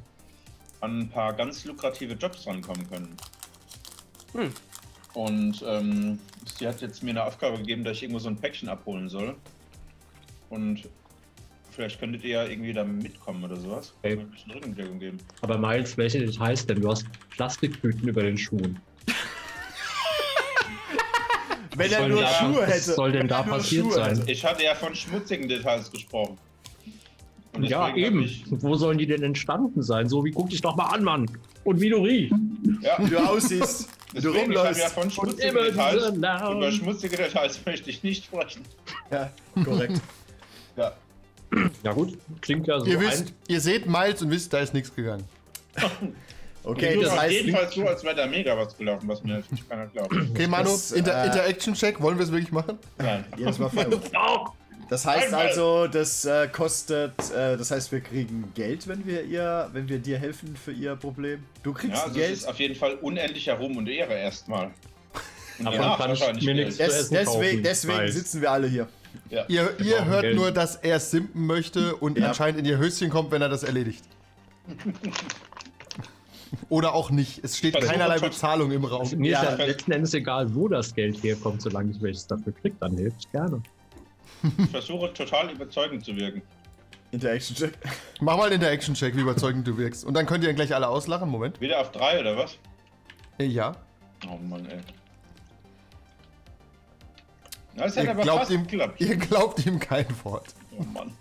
an 0.81 1.01
ein 1.01 1.09
paar 1.09 1.33
ganz 1.33 1.65
lukrative 1.65 2.15
Jobs 2.15 2.47
rankommen 2.47 2.89
können. 2.89 3.17
Hm. 4.35 4.53
Und 5.15 5.65
ähm, 5.67 6.19
sie 6.59 6.67
hat 6.67 6.81
jetzt 6.81 7.03
mir 7.03 7.11
eine 7.11 7.25
Aufgabe 7.25 7.59
gegeben, 7.59 7.85
dass 7.85 7.97
ich 7.99 8.03
irgendwo 8.05 8.19
so 8.21 8.29
ein 8.29 8.37
Päckchen 8.37 8.69
abholen 8.69 9.09
soll. 9.09 9.35
Und 10.51 10.83
vielleicht 11.71 11.99
könntet 12.01 12.25
ihr 12.25 12.31
ja 12.31 12.45
irgendwie 12.47 12.73
da 12.73 12.85
mitkommen 12.85 13.45
oder 13.45 13.57
sowas. 13.57 13.93
Okay. 14.03 14.19
Ein 14.19 14.31
bisschen 14.31 14.51
Rückendeckung 14.53 14.99
geben. 14.99 15.19
Aber 15.43 15.59
Miles, 15.59 15.97
welche 15.97 16.21
Details 16.25 16.67
denn? 16.67 16.81
Du 16.81 16.89
hast 16.91 17.07
Plastiktüten 17.31 18.09
über 18.09 18.23
den 18.23 18.39
Schuhen. 18.39 18.79
Wenn 21.77 21.93
er 21.93 22.09
nur 22.09 22.23
da- 22.23 22.29
Schuhe 22.29 22.63
was 22.63 22.69
hätte. 22.71 22.93
soll 22.95 23.13
denn 23.13 23.29
da 23.29 23.39
er 23.41 23.45
passiert 23.45 23.85
Schuhe 23.85 23.93
sein? 23.95 24.17
hätte. 24.19 24.33
Ich 24.33 24.45
hatte 24.45 24.65
ja 24.65 24.75
von 24.75 24.95
schmutzigen 24.95 25.49
Details 25.49 25.91
gesprochen. 25.91 26.37
Ja, 27.61 27.95
eben. 27.95 28.23
Ich, 28.23 28.45
Wo 28.51 28.75
sollen 28.77 28.99
die 28.99 29.07
denn 29.07 29.23
entstanden 29.23 29.83
sein? 29.83 30.09
So 30.09 30.25
wie 30.25 30.31
guck 30.31 30.51
dich 30.51 30.61
doch 30.61 30.77
mal 30.77 30.87
an, 30.87 31.03
Mann. 31.03 31.27
Und 31.65 31.81
wie 31.81 31.89
du 31.91 31.99
riechst. 32.03 32.35
ja, 32.83 32.97
Wie 32.99 33.11
du 33.11 33.19
aussiehst, 33.19 33.89
wie 34.13 34.21
du 34.21 34.33
deswegen, 34.33 34.51
ich 34.53 34.57
ja 34.57 34.63
rumläufst. 34.65 34.95
von 34.95 35.11
schmutzigen 35.11 35.51
immer 35.51 35.63
Details. 35.63 36.09
Über 36.09 36.73
schmutzige 36.73 37.17
Details 37.17 37.61
möchte 37.67 37.91
ich 37.91 38.03
nicht 38.03 38.25
sprechen. 38.25 38.63
Ja, 39.11 39.31
korrekt. 39.65 40.01
Ja. 40.77 40.93
Ja 41.83 41.93
gut, 41.93 42.19
klingt 42.43 42.67
ja 42.67 42.79
so 42.79 42.87
Ihr 42.87 43.01
wisst, 43.01 43.33
ihr 43.49 43.61
seht 43.61 43.87
Miles 43.87 44.21
und 44.23 44.31
wisst, 44.31 44.53
da 44.53 44.59
ist 44.59 44.75
nichts 44.75 44.95
gegangen. 44.95 45.25
Okay, 46.65 47.01
das 47.01 47.13
auf 47.13 47.21
heißt, 47.21 47.33
jeden 47.33 47.53
Fall 47.57 47.73
so, 47.73 47.87
als 47.87 48.05
wäre 48.05 48.15
da 48.15 48.27
mega 48.27 48.55
was 48.55 48.77
gelaufen, 48.77 49.09
was 49.09 49.23
mir 49.23 49.35
natürlich 49.37 49.67
keiner 49.67 49.87
glaubt. 49.87 50.13
Okay, 50.13 50.47
Manu, 50.47 50.77
Inter 50.95 51.23
äh, 51.23 51.27
Interaction-Check, 51.29 51.99
wollen 52.03 52.19
wir 52.19 52.25
es 52.25 52.31
wirklich 52.33 52.53
machen? 52.53 52.79
Nein. 52.99 53.25
jedes 53.39 53.59
Mal. 53.59 53.71
Doch! 54.13 54.55
Das 54.91 55.05
heißt 55.05 55.35
also, 55.35 55.87
das 55.87 56.25
äh, 56.25 56.49
kostet, 56.49 57.13
äh, 57.31 57.57
das 57.59 57.71
heißt, 57.71 57.93
wir 57.93 58.01
kriegen 58.01 58.51
Geld, 58.55 58.89
wenn 58.89 59.05
wir 59.07 59.23
ihr, 59.25 59.69
wenn 59.75 59.87
wir 59.89 59.99
dir 59.99 60.19
helfen 60.19 60.57
für 60.57 60.73
ihr 60.73 60.97
Problem. 60.97 61.43
Du 61.63 61.75
kriegst 61.75 61.97
Ja, 61.97 62.03
also 62.05 62.15
Geld. 62.15 62.33
ist 62.33 62.49
auf 62.49 62.59
jeden 62.59 62.75
Fall 62.75 62.95
unendlicher 63.03 63.55
Ruhm 63.55 63.77
und 63.77 63.87
Ehre 63.87 64.15
erstmal. 64.15 64.71
Davon 65.59 65.73
danach 65.73 65.99
kann 65.99 66.13
ich 66.13 66.21
wahrscheinlich 66.21 66.45
mir 66.47 66.55
nichts- 66.55 66.77
zu 66.79 66.85
Des, 66.85 66.95
essen 66.95 67.15
deswegen 67.15 67.51
kaufen, 67.51 67.63
deswegen 67.65 68.13
sitzen 68.13 68.41
wir 68.41 68.51
alle 68.51 68.67
hier. 68.69 68.89
Ja. 69.29 69.45
Ihr, 69.49 69.71
ihr 69.85 70.05
hört 70.07 70.23
Geld. 70.23 70.37
nur, 70.37 70.53
dass 70.53 70.77
er 70.77 71.01
simpen 71.01 71.45
möchte 71.47 71.95
und 71.97 72.17
Ja. 72.19 72.29
anscheinend 72.29 72.61
in 72.61 72.65
ihr 72.67 72.79
Höschen 72.79 73.11
kommt, 73.11 73.31
wenn 73.31 73.43
er 73.43 73.49
das 73.51 73.65
erledigt. 73.65 74.05
Oder 76.71 76.95
auch 76.95 77.11
nicht. 77.11 77.45
Es 77.45 77.59
steht 77.59 77.73
Versuche 77.73 77.93
keinerlei 77.93 78.19
tot- 78.19 78.31
Bezahlung 78.31 78.71
im 78.73 78.85
Raum. 78.85 79.07
Mir 79.17 79.33
Ja, 79.33 79.43
ist 79.43 79.59
ja 79.59 79.65
letzten 79.67 79.93
Endes 79.93 80.15
egal, 80.15 80.55
wo 80.55 80.69
das 80.69 80.95
Geld 80.95 81.23
herkommt, 81.23 81.61
solange 81.61 81.91
ich 81.91 82.01
welches 82.01 82.27
dafür 82.27 82.53
kriege, 82.55 82.77
dann 82.81 82.97
hilft 82.97 83.17
ich 83.27 83.33
gerne. 83.33 83.63
Ich 84.59 84.71
versuche 84.71 85.13
total 85.15 85.51
überzeugend 85.51 86.05
zu 86.05 86.15
wirken. 86.17 86.43
Interaction 87.11 87.57
Check. 87.57 87.73
Mach 88.21 88.37
mal 88.37 88.45
einen 88.45 88.55
Interaction-Check, 88.57 89.17
wie 89.17 89.21
überzeugend 89.21 89.67
du 89.67 89.77
wirkst. 89.79 90.05
Und 90.05 90.15
dann 90.15 90.27
könnt 90.27 90.45
ihr 90.45 90.49
dann 90.51 90.57
gleich 90.57 90.75
alle 90.75 90.89
auslachen. 90.89 91.29
Moment. 91.31 91.61
Wieder 91.61 91.81
auf 91.81 91.91
drei 91.91 92.21
oder 92.21 92.37
was? 92.37 92.59
Äh, 93.39 93.45
Ja. 93.45 93.75
Oh 94.29 94.37
Mann, 94.37 94.67
ey. 94.67 94.79
Das 97.77 97.97
hat 97.97 98.05
Ihr 98.05 98.11
aber 98.11 98.23
glaubt, 98.23 98.39
fast 98.41 98.51
ihm, 98.51 98.67
geklappt. 98.67 99.01
ihr 99.01 99.17
glaubt 99.17 99.65
ihm 99.65 99.79
kein 99.79 100.07
Wort. 100.25 100.55
Oh 100.77 100.83
Mann. 100.83 101.13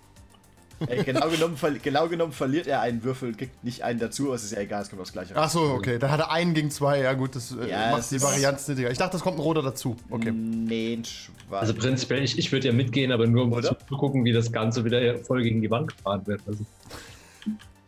Ey, 0.86 1.04
genau, 1.04 1.28
genommen, 1.30 1.58
genau 1.82 2.08
genommen 2.08 2.32
verliert 2.34 2.68
er 2.68 2.82
einen 2.82 3.04
Würfel, 3.04 3.34
kriegt 3.34 3.64
nicht 3.64 3.84
einen 3.84 4.00
dazu, 4.00 4.28
aber 4.28 4.36
es 4.36 4.44
ist 4.44 4.52
ja 4.52 4.60
egal, 4.60 4.84
es 4.84 4.90
kommt 4.90 5.02
aufs 5.02 5.12
Gleiche. 5.12 5.34
Ach 5.36 5.50
so, 5.50 5.62
okay. 5.72 5.98
Dann 5.98 6.12
hat 6.12 6.20
er 6.20 6.32
einen 6.32 6.54
gegen 6.54 6.70
zwei. 6.70 7.00
Ja 7.02 7.14
gut, 7.14 7.36
das 7.36 7.52
äh, 7.52 7.68
Ja, 7.70 7.92
macht 7.92 8.12
die 8.12 8.22
Varianz 8.22 8.68
nötiger. 8.68 8.92
Ich 8.92 8.98
dachte, 9.00 9.18
es 9.18 9.24
kommt 9.24 9.38
ein 9.38 9.42
roter 9.42 9.64
dazu. 9.64 9.96
Okay. 10.12 10.32
Nee, 10.32 10.94
ein 10.94 11.04
Schwarz. 11.06 11.62
Also 11.62 11.74
prinzipiell, 11.74 12.24
ich, 12.24 12.38
ich 12.38 12.52
würde 12.52 12.68
ja 12.68 12.74
mitgehen, 12.74 13.12
aber 13.12 13.26
nur 13.26 13.46
um 13.46 13.54
Oder? 13.54 13.78
zu 13.78 13.96
gucken, 13.98 14.24
wie 14.24 14.34
das 14.34 14.52
Ganze 14.52 14.86
wieder 14.86 15.18
voll 15.20 15.42
gegen 15.42 15.62
die 15.62 15.72
Wand 15.72 15.88
gefahren 15.96 16.22
wird. 16.28 16.42
Also, 16.46 16.64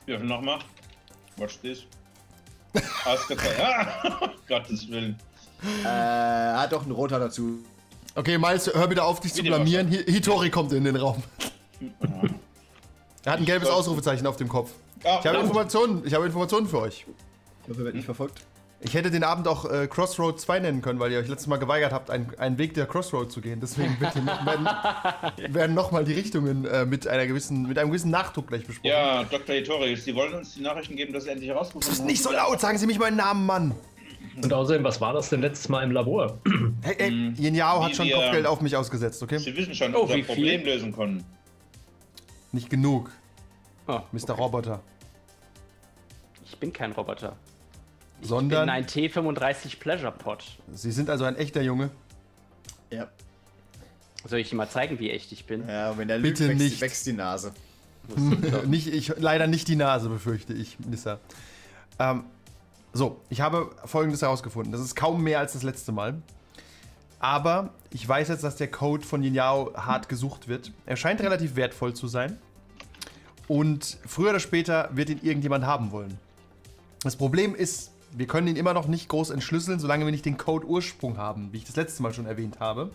Würfel 0.07 0.25
nochmal. 0.27 0.59
Watch 1.37 1.59
this. 1.61 1.83
Ausgezeichnet. 3.05 3.57
Ah, 3.63 4.29
Gottes 4.47 4.89
Willen. 4.89 5.15
Äh, 5.83 5.87
hat 5.87 6.71
doch 6.71 6.85
ein 6.85 6.91
roter 6.91 7.19
dazu. 7.19 7.59
Okay, 8.15 8.37
Miles, 8.37 8.71
hör 8.73 8.87
bitte 8.87 9.03
auf, 9.03 9.19
dich 9.19 9.33
zu 9.33 9.39
Wie 9.39 9.43
dem 9.43 9.53
auch 9.53 9.57
blamieren. 9.57 9.89
Hi- 9.91 10.11
Hitori 10.11 10.49
kommt 10.49 10.73
in 10.73 10.83
den 10.85 10.95
Raum. 10.95 11.21
Er 13.25 13.33
hat 13.33 13.39
ein 13.39 13.45
gelbes 13.45 13.69
Ausrufezeichen 13.69 14.25
auf 14.27 14.37
dem 14.37 14.47
Kopf. 14.47 14.71
Ich 15.01 15.05
habe. 15.05 15.37
Informationen, 15.37 16.03
ich 16.05 16.13
habe 16.13 16.25
Informationen 16.25 16.67
für 16.67 16.79
euch. 16.79 17.05
Ich 17.63 17.69
hoffe, 17.69 17.81
er 17.81 17.85
wird 17.85 17.95
nicht 17.95 18.05
verfolgt. 18.05 18.41
Ich 18.81 18.93
hätte 18.93 19.11
den 19.11 19.25
Abend 19.25 19.45
auch 19.49 19.69
äh, 19.69 19.87
Crossroad 19.87 20.39
2 20.39 20.59
nennen 20.59 20.81
können, 20.81 21.01
weil 21.01 21.11
ihr 21.11 21.19
euch 21.19 21.27
letztes 21.27 21.47
Mal 21.47 21.57
geweigert 21.57 21.91
habt, 21.91 22.09
einen, 22.09 22.31
einen 22.37 22.57
Weg 22.57 22.75
der 22.75 22.85
Crossroad 22.85 23.29
zu 23.29 23.41
gehen. 23.41 23.59
Deswegen 23.61 23.97
bitte 23.99 24.21
noch, 24.21 24.45
werden, 24.45 24.67
werden 25.53 25.75
nochmal 25.75 26.05
die 26.05 26.13
Richtungen 26.13 26.63
äh, 26.65 26.85
mit, 26.85 27.05
einer 27.05 27.27
gewissen, 27.27 27.67
mit 27.67 27.77
einem 27.77 27.89
gewissen 27.89 28.09
Nachdruck 28.09 28.47
gleich 28.47 28.65
besprochen. 28.65 28.87
Ja, 28.87 29.25
Dr. 29.25 29.55
Hitorius, 29.55 30.05
Sie 30.05 30.15
wollen 30.15 30.33
uns 30.33 30.53
die 30.53 30.61
Nachrichten 30.61 30.95
geben, 30.95 31.11
dass 31.11 31.25
Sie 31.25 31.29
endlich 31.29 31.49
herausgefunden 31.49 31.89
Das 31.89 31.99
ist 31.99 32.05
nicht 32.05 32.23
so 32.23 32.31
laut, 32.31 32.61
sagen 32.61 32.77
Sie 32.77 32.87
mich 32.87 32.99
meinen 32.99 33.17
Namen, 33.17 33.45
Mann. 33.45 33.75
und 34.41 34.53
außerdem, 34.53 34.81
was 34.85 35.01
war 35.01 35.11
das 35.11 35.27
denn 35.27 35.41
letztes 35.41 35.67
Mal 35.67 35.83
im 35.83 35.91
Labor? 35.91 36.37
Hey, 36.81 36.95
hey, 36.97 37.33
Yin 37.37 37.55
Yao 37.55 37.83
hat 37.83 37.97
schon 37.97 38.05
wir- 38.07 38.15
Kopfgeld 38.15 38.45
auf 38.45 38.61
mich 38.61 38.77
ausgesetzt, 38.77 39.21
okay? 39.21 39.39
Sie 39.39 39.55
wissen 39.57 39.75
schon, 39.75 39.93
Oh, 39.93 40.03
unser 40.03 40.15
wie 40.15 40.23
viel? 40.23 40.35
Problem 40.35 40.63
lösen 40.63 40.95
können. 40.95 41.25
Nicht 42.51 42.69
genug, 42.69 43.11
Oh, 43.87 44.01
Mr. 44.11 44.31
Roboter. 44.33 44.81
ich 46.45 46.57
bin 46.59 46.71
kein 46.73 46.91
Roboter. 46.91 47.35
Ich 48.21 48.27
Sondern, 48.27 48.65
bin 48.67 48.69
ein 48.69 48.85
T35 48.85 49.79
Pleasure 49.79 50.11
Pot. 50.11 50.43
Sie 50.73 50.91
sind 50.91 51.09
also 51.09 51.25
ein 51.25 51.35
echter 51.37 51.61
Junge. 51.61 51.89
Ja. 52.91 53.07
Soll 54.25 54.39
ich 54.39 54.49
dir 54.49 54.55
mal 54.57 54.69
zeigen, 54.69 54.99
wie 54.99 55.09
echt 55.09 55.31
ich 55.31 55.45
bin? 55.45 55.67
Ja, 55.67 55.91
und 55.91 55.97
wenn 55.97 56.09
er 56.09 56.19
Bitte 56.19 56.47
lügt, 56.47 56.59
nicht. 56.59 56.71
wächst, 56.73 56.81
wächst 56.81 57.05
die 57.07 57.13
Nase. 57.13 57.53
nicht, 58.67 58.87
ich, 58.87 59.13
leider 59.17 59.47
nicht 59.47 59.67
die 59.67 59.75
Nase, 59.75 60.09
befürchte 60.09 60.53
ich, 60.53 60.77
Nissa. 60.79 61.19
Ähm, 61.99 62.25
so, 62.91 63.21
ich 63.29 63.41
habe 63.41 63.71
folgendes 63.85 64.21
herausgefunden. 64.21 64.71
Das 64.71 64.81
ist 64.81 64.95
kaum 64.95 65.23
mehr 65.23 65.39
als 65.39 65.53
das 65.53 65.63
letzte 65.63 65.91
Mal. 65.91 66.21
Aber 67.19 67.73
ich 67.91 68.07
weiß 68.07 68.29
jetzt, 68.29 68.43
dass 68.43 68.55
der 68.55 68.71
Code 68.71 69.05
von 69.05 69.21
Yin 69.21 69.35
Yao 69.35 69.73
hart 69.75 70.09
gesucht 70.09 70.47
wird. 70.47 70.71
Er 70.85 70.95
scheint 70.95 71.21
relativ 71.21 71.55
wertvoll 71.55 71.93
zu 71.93 72.07
sein. 72.07 72.37
Und 73.47 73.97
früher 74.05 74.29
oder 74.29 74.39
später 74.39 74.89
wird 74.93 75.09
ihn 75.09 75.19
irgendjemand 75.21 75.65
haben 75.65 75.91
wollen. 75.91 76.17
Das 77.01 77.15
Problem 77.15 77.55
ist, 77.55 77.91
wir 78.11 78.27
können 78.27 78.47
ihn 78.47 78.55
immer 78.55 78.73
noch 78.73 78.87
nicht 78.87 79.09
groß 79.09 79.31
entschlüsseln, 79.31 79.79
solange 79.79 80.05
wir 80.05 80.11
nicht 80.11 80.25
den 80.25 80.37
Code 80.37 80.65
Ursprung 80.65 81.17
haben, 81.17 81.51
wie 81.51 81.57
ich 81.57 81.65
das 81.65 81.75
letzte 81.75 82.01
Mal 82.03 82.13
schon 82.13 82.25
erwähnt 82.25 82.59
habe. 82.59 82.89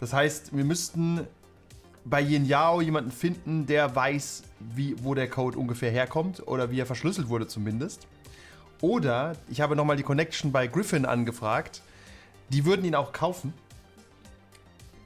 Das 0.00 0.12
heißt, 0.12 0.56
wir 0.56 0.64
müssten 0.64 1.26
bei 2.04 2.20
Yin 2.20 2.46
Yao 2.46 2.80
jemanden 2.80 3.12
finden, 3.12 3.66
der 3.66 3.94
weiß, 3.94 4.42
wie, 4.58 4.96
wo 5.02 5.14
der 5.14 5.28
Code 5.28 5.58
ungefähr 5.58 5.90
herkommt 5.90 6.46
oder 6.46 6.70
wie 6.70 6.80
er 6.80 6.86
verschlüsselt 6.86 7.28
wurde 7.28 7.46
zumindest. 7.46 8.06
Oder 8.80 9.34
ich 9.48 9.60
habe 9.60 9.76
nochmal 9.76 9.96
die 9.96 10.02
Connection 10.02 10.50
bei 10.50 10.66
Griffin 10.66 11.06
angefragt. 11.06 11.82
Die 12.52 12.64
würden 12.64 12.84
ihn 12.84 12.94
auch 12.94 13.12
kaufen. 13.12 13.52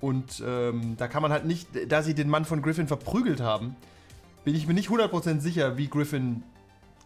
Und 0.00 0.42
ähm, 0.46 0.96
da 0.98 1.08
kann 1.08 1.22
man 1.22 1.32
halt 1.32 1.46
nicht, 1.46 1.68
da 1.88 2.02
sie 2.02 2.14
den 2.14 2.28
Mann 2.28 2.44
von 2.44 2.60
Griffin 2.62 2.86
verprügelt 2.86 3.40
haben, 3.40 3.76
bin 4.44 4.54
ich 4.54 4.66
mir 4.66 4.74
nicht 4.74 4.88
100% 4.90 5.40
sicher, 5.40 5.76
wie 5.78 5.88
Griffin 5.88 6.42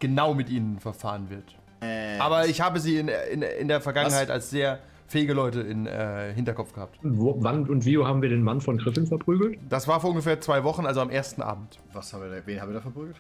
genau 0.01 0.35
mit 0.35 0.51
ihnen 0.51 0.81
verfahren 0.81 1.31
wird. 1.31 1.57
Äh, 1.81 2.19
Aber 2.19 2.47
ich 2.47 2.61
habe 2.61 2.81
sie 2.81 2.97
in, 2.99 3.09
in, 3.09 3.43
in 3.43 3.69
der 3.69 3.81
Vergangenheit 3.81 4.31
als 4.31 4.51
sehr 4.51 4.81
fähige 5.07 5.33
Leute 5.33 5.61
in 5.61 5.87
äh, 5.87 6.33
Hinterkopf 6.35 6.73
gehabt. 6.73 6.99
Wo, 7.03 7.37
wann 7.39 7.69
und 7.69 7.85
wie 7.85 7.99
haben 7.99 8.23
wir 8.23 8.29
den 8.29 8.43
Mann 8.43 8.61
von 8.61 8.79
Griffin 8.79 9.07
verprügelt? 9.07 9.59
Das 9.69 9.89
war 9.89 10.01
vor 10.01 10.11
ungefähr 10.11 10.41
zwei 10.41 10.63
Wochen, 10.65 10.87
also 10.87 11.01
am 11.01 11.11
ersten 11.11 11.43
Abend. 11.43 11.79
was 11.93 12.13
haben 12.13 12.23
wir 12.23 12.31
da, 12.31 12.47
wen 12.47 12.61
haben 12.61 12.69
wir 12.69 12.75
da 12.75 12.81
verprügelt? 12.81 13.17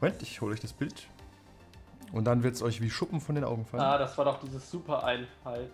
Moment, 0.00 0.22
ich 0.22 0.40
hole 0.40 0.54
euch 0.54 0.60
das 0.60 0.72
Bild. 0.72 1.06
Und 2.16 2.24
dann 2.24 2.42
wird 2.42 2.54
es 2.54 2.62
euch 2.62 2.80
wie 2.80 2.88
Schuppen 2.88 3.20
von 3.20 3.34
den 3.34 3.44
Augen 3.44 3.66
fallen. 3.66 3.82
Ah, 3.82 3.98
das 3.98 4.16
war 4.16 4.24
doch 4.24 4.40
dieses 4.40 4.70
Super-Einheit. 4.70 5.70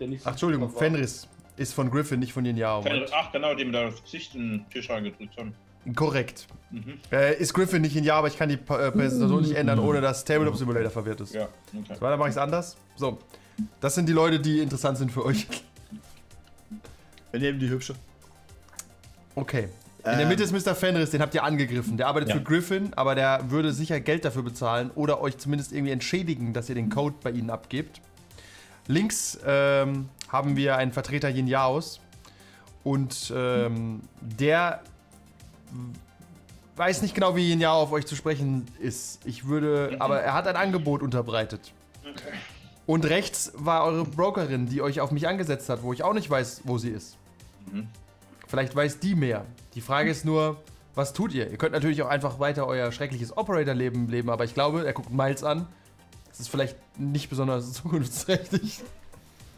Der 0.00 0.08
nicht 0.08 0.22
so 0.22 0.28
Ach, 0.28 0.32
Entschuldigung. 0.32 0.68
Fenris 0.70 1.28
ist 1.56 1.72
von 1.72 1.88
Griffin, 1.88 2.18
nicht 2.18 2.32
von 2.32 2.42
den 2.42 2.56
Yao. 2.56 2.84
Ach, 3.14 3.30
genau, 3.30 3.54
dem 3.54 3.70
da 3.70 3.84
das 3.84 4.02
Gesicht 4.02 4.34
in 4.34 4.50
den 4.50 4.70
Tisch 4.70 4.90
reingedrückt 4.90 5.38
haben. 5.38 5.54
Korrekt. 5.94 6.48
Mhm. 6.72 6.98
Äh, 7.12 7.36
ist 7.36 7.54
Griffin 7.54 7.82
nicht 7.82 7.94
in 7.94 8.02
Ja, 8.02 8.16
aber 8.16 8.26
ich 8.26 8.36
kann 8.36 8.48
die 8.48 8.56
äh, 8.56 8.90
Präsentation 8.90 9.42
nicht 9.42 9.54
ändern, 9.54 9.78
ohne 9.78 10.00
dass 10.00 10.24
Tabletop 10.24 10.56
Simulator 10.56 10.90
verwirrt 10.90 11.20
ist. 11.20 11.32
Ja, 11.32 11.44
okay. 11.72 11.94
So, 11.94 12.00
dann 12.00 12.18
mache 12.18 12.28
ich 12.28 12.34
es 12.34 12.38
anders. 12.38 12.76
So, 12.96 13.18
das 13.80 13.94
sind 13.94 14.08
die 14.08 14.12
Leute, 14.12 14.40
die 14.40 14.58
interessant 14.58 14.98
sind 14.98 15.12
für 15.12 15.24
euch. 15.24 15.46
Wir 17.30 17.38
nehmen 17.38 17.60
die 17.60 17.68
hübsche. 17.68 17.94
Okay. 19.36 19.68
In 20.06 20.12
der 20.12 20.20
Ähm. 20.22 20.28
Mitte 20.28 20.44
ist 20.44 20.52
Mr. 20.52 20.74
Fenris, 20.74 21.10
den 21.10 21.20
habt 21.20 21.34
ihr 21.34 21.42
angegriffen. 21.42 21.96
Der 21.96 22.06
arbeitet 22.06 22.28
Ja. 22.30 22.36
für 22.36 22.42
Griffin, 22.42 22.92
aber 22.94 23.14
der 23.14 23.50
würde 23.50 23.72
sicher 23.72 23.98
Geld 24.00 24.24
dafür 24.24 24.42
bezahlen 24.42 24.90
oder 24.94 25.20
euch 25.20 25.36
zumindest 25.38 25.72
irgendwie 25.72 25.92
entschädigen, 25.92 26.52
dass 26.52 26.68
ihr 26.68 26.74
den 26.76 26.90
Code 26.90 27.16
bei 27.22 27.30
ihnen 27.30 27.50
abgebt. 27.50 28.00
Links 28.86 29.38
ähm, 29.44 30.08
haben 30.28 30.56
wir 30.56 30.76
einen 30.76 30.92
Vertreter 30.92 31.28
Yin 31.28 31.48
Yaos 31.48 32.00
und 32.84 33.32
ähm, 33.34 34.00
der 34.20 34.80
weiß 36.76 37.02
nicht 37.02 37.14
genau, 37.14 37.34
wie 37.34 37.50
Yin 37.50 37.60
Yao 37.60 37.82
auf 37.82 37.90
euch 37.90 38.06
zu 38.06 38.14
sprechen 38.14 38.66
ist. 38.78 39.18
Ich 39.26 39.46
würde, 39.48 39.96
aber 39.98 40.20
er 40.20 40.34
hat 40.34 40.46
ein 40.46 40.56
Angebot 40.56 41.02
unterbreitet. 41.02 41.72
Und 42.86 43.04
rechts 43.06 43.52
war 43.56 43.84
eure 43.84 44.04
Brokerin, 44.04 44.68
die 44.68 44.80
euch 44.82 45.00
auf 45.00 45.10
mich 45.10 45.26
angesetzt 45.26 45.68
hat, 45.68 45.82
wo 45.82 45.92
ich 45.92 46.04
auch 46.04 46.14
nicht 46.14 46.30
weiß, 46.30 46.60
wo 46.64 46.78
sie 46.78 46.90
ist. 46.90 47.16
Vielleicht 48.46 48.76
weiß 48.76 49.00
die 49.00 49.16
mehr. 49.16 49.44
Die 49.76 49.80
Frage 49.80 50.10
ist 50.10 50.24
nur, 50.24 50.56
was 50.96 51.12
tut 51.12 51.32
ihr? 51.34 51.50
Ihr 51.50 51.58
könnt 51.58 51.72
natürlich 51.72 52.02
auch 52.02 52.08
einfach 52.08 52.38
weiter 52.40 52.66
euer 52.66 52.90
schreckliches 52.90 53.36
Operator-Leben 53.36 54.08
leben, 54.08 54.30
aber 54.30 54.44
ich 54.44 54.54
glaube, 54.54 54.84
er 54.84 54.92
guckt 54.92 55.12
Miles 55.12 55.44
an. 55.44 55.66
Das 56.30 56.40
ist 56.40 56.48
vielleicht 56.48 56.76
nicht 56.98 57.28
besonders 57.30 57.72
zukunftsträchtig. 57.74 58.80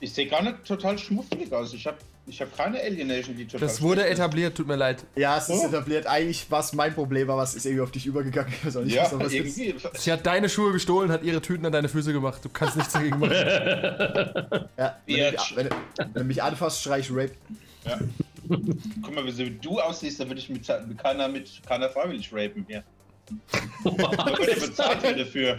Ich 0.01 0.13
sehe 0.13 0.29
gar 0.29 0.43
nicht 0.43 0.65
total 0.65 0.97
schmuffelig 0.99 1.53
aus. 1.53 1.73
Ich 1.73 1.87
habe 1.87 1.97
ich 2.27 2.41
hab 2.41 2.55
keine 2.57 2.79
Alienation, 2.81 3.37
die 3.37 3.47
total. 3.47 3.61
Das 3.67 3.81
wurde 3.81 4.03
ist. 4.03 4.13
etabliert, 4.19 4.55
tut 4.57 4.67
mir 4.69 4.77
leid. 4.77 5.03
Ja, 5.17 5.39
es 5.39 5.49
ist 5.49 5.61
Oh. 5.65 5.67
etabliert. 5.69 6.07
Eigentlich, 6.07 6.47
was 6.51 6.73
mein 6.75 6.95
Problem 6.95 7.27
war, 7.27 7.37
was 7.37 7.55
ist 7.55 7.65
irgendwie 7.65 7.83
auf 7.83 7.91
dich 7.91 8.07
übergegangen. 8.07 8.53
Ich 8.61 8.67
weiß 8.67 8.77
auch 8.77 8.83
nicht, 8.83 8.95
Ja, 8.95 9.05
was 9.05 9.19
was 9.19 9.33
ist. 9.33 9.59
irgendwie. 9.59 9.75
Sie 9.99 10.13
hat 10.13 10.27
deine 10.27 10.49
Schuhe 10.49 10.73
gestohlen, 10.73 11.11
hat 11.11 11.23
ihre 11.25 11.41
Tüten 11.41 11.65
an 11.67 11.73
deine 11.73 11.89
Füße 11.89 12.13
gemacht. 12.13 12.45
Du 12.45 12.49
kannst 12.49 12.77
nichts 12.77 12.93
dagegen 12.93 13.19
machen. 13.19 13.33
Ja, 14.77 14.97
wenn, 15.07 15.17
du 15.17 15.33
mich, 15.33 15.55
wenn 15.97 16.13
du 16.15 16.25
mich 16.25 16.43
anfasst, 16.43 16.83
schrei 16.83 17.01
ich 17.01 17.11
Rape. 17.11 17.33
Ja. 17.85 17.99
Guck 19.03 19.15
mal, 19.15 19.25
wie 19.27 19.51
du 19.51 19.79
aussiehst, 19.81 20.21
dann 20.21 20.29
würde 20.29 20.41
ich 20.41 20.49
mit, 20.49 20.67
mit 20.89 20.99
keiner 20.99 21.29
mit 21.29 21.61
keiner 21.67 21.89
freiwillig 21.89 22.31
rapen 22.33 22.65
hier. 22.69 22.83
Da 23.85 24.39
wird 24.39 24.59
ja 24.61 24.67
bezahlt 24.67 25.05
dafür. 25.05 25.59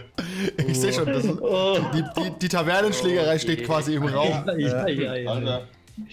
Ich 0.66 0.80
sehe 0.80 0.92
schon, 0.92 1.06
das 1.06 1.24
ist, 1.24 1.38
die, 1.38 2.04
die, 2.20 2.30
die 2.42 2.48
Tavernenschlägerei 2.48 3.38
steht 3.38 3.64
quasi 3.64 3.94
im 3.94 4.04
Raum. 4.06 4.44
Ja, 4.58 4.86
ja, 4.88 5.14
ja. 5.14 5.30
Alter, 5.30 5.68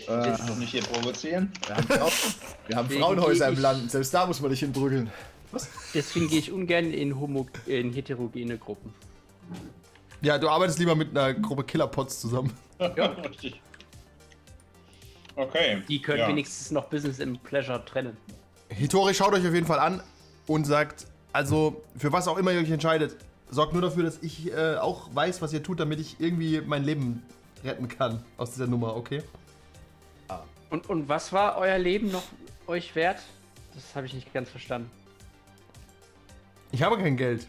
Äh, 0.08 0.28
jetzt 0.28 0.48
noch 0.48 0.58
nicht 0.58 0.70
hier 0.72 0.84
provozieren. 0.84 1.52
wir 1.88 2.00
haben, 2.00 2.12
wir 2.68 2.76
haben 2.76 2.90
Frauenhäuser 2.90 3.48
im 3.48 3.54
ich- 3.56 3.60
Land. 3.60 3.90
Selbst 3.92 4.14
da 4.14 4.26
muss 4.28 4.40
man 4.42 4.52
nicht 4.52 4.60
hinbrügeln. 4.60 5.10
Deswegen 5.94 6.28
gehe 6.28 6.40
ich 6.40 6.52
ungern 6.52 6.92
in, 6.92 7.20
homo 7.20 7.48
in 7.66 7.94
heterogene 7.94 8.58
Gruppen. 8.58 8.94
Ja, 10.22 10.38
du 10.38 10.50
arbeitest 10.50 10.78
lieber 10.80 10.94
mit 10.96 11.18
einer 11.18 11.34
Gruppe 11.34 11.64
Killerpots 11.64 12.20
zusammen. 12.20 12.52
Richtig. 12.80 13.62
Okay. 15.38 15.82
Die 15.88 16.02
können 16.02 16.20
ja. 16.20 16.28
wenigstens 16.28 16.72
noch 16.72 16.86
Business 16.90 17.22
and 17.22 17.42
Pleasure 17.44 17.84
trennen. 17.86 18.18
Hitori 18.70 19.14
schaut 19.14 19.34
euch 19.34 19.48
auf 19.48 19.54
jeden 19.54 19.68
Fall 19.68 19.80
an 19.80 20.02
und 20.48 20.66
sagt, 20.66 21.08
also 21.32 21.82
für 21.96 22.12
was 22.12 22.28
auch 22.28 22.38
immer 22.38 22.52
ihr 22.52 22.60
euch 22.60 22.72
entscheidet, 22.72 23.16
sorgt 23.50 23.74
nur 23.74 23.82
dafür, 23.82 24.04
dass 24.04 24.22
ich 24.22 24.52
äh, 24.52 24.76
auch 24.76 25.16
weiß, 25.16 25.42
was 25.42 25.54
ihr 25.54 25.64
tut, 25.64 25.80
damit 25.80 26.00
ich 26.00 26.20
irgendwie 26.20 26.60
mein 26.62 26.84
Leben 26.84 27.24
retten 27.64 27.88
kann 27.88 28.24
aus 28.38 28.52
dieser 28.52 28.68
Nummer, 28.68 28.96
okay? 28.96 29.22
Und, 30.70 30.90
und 30.90 31.08
was 31.08 31.32
war 31.32 31.58
euer 31.58 31.78
Leben 31.78 32.12
noch 32.12 32.24
euch 32.66 32.94
wert? 32.96 33.22
Das 33.74 33.96
habe 33.96 34.06
ich 34.06 34.14
nicht 34.14 34.34
ganz 34.34 34.50
verstanden. 34.50 34.90
Ich 36.72 36.82
habe 36.82 36.98
kein 36.98 37.16
Geld. 37.16 37.48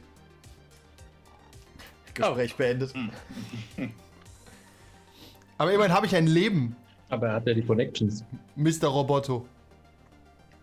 Gespräch 2.14 2.54
beendet. 2.54 2.92
Aber 5.56 5.72
immerhin 5.72 5.92
habe 5.92 6.06
ich 6.06 6.14
ein 6.14 6.26
Leben, 6.26 6.76
Aber 7.10 7.28
er 7.28 7.34
hat 7.34 7.46
ja 7.46 7.54
die 7.54 7.62
Connections. 7.62 8.24
Mr. 8.56 8.88
Roboto. 8.88 9.46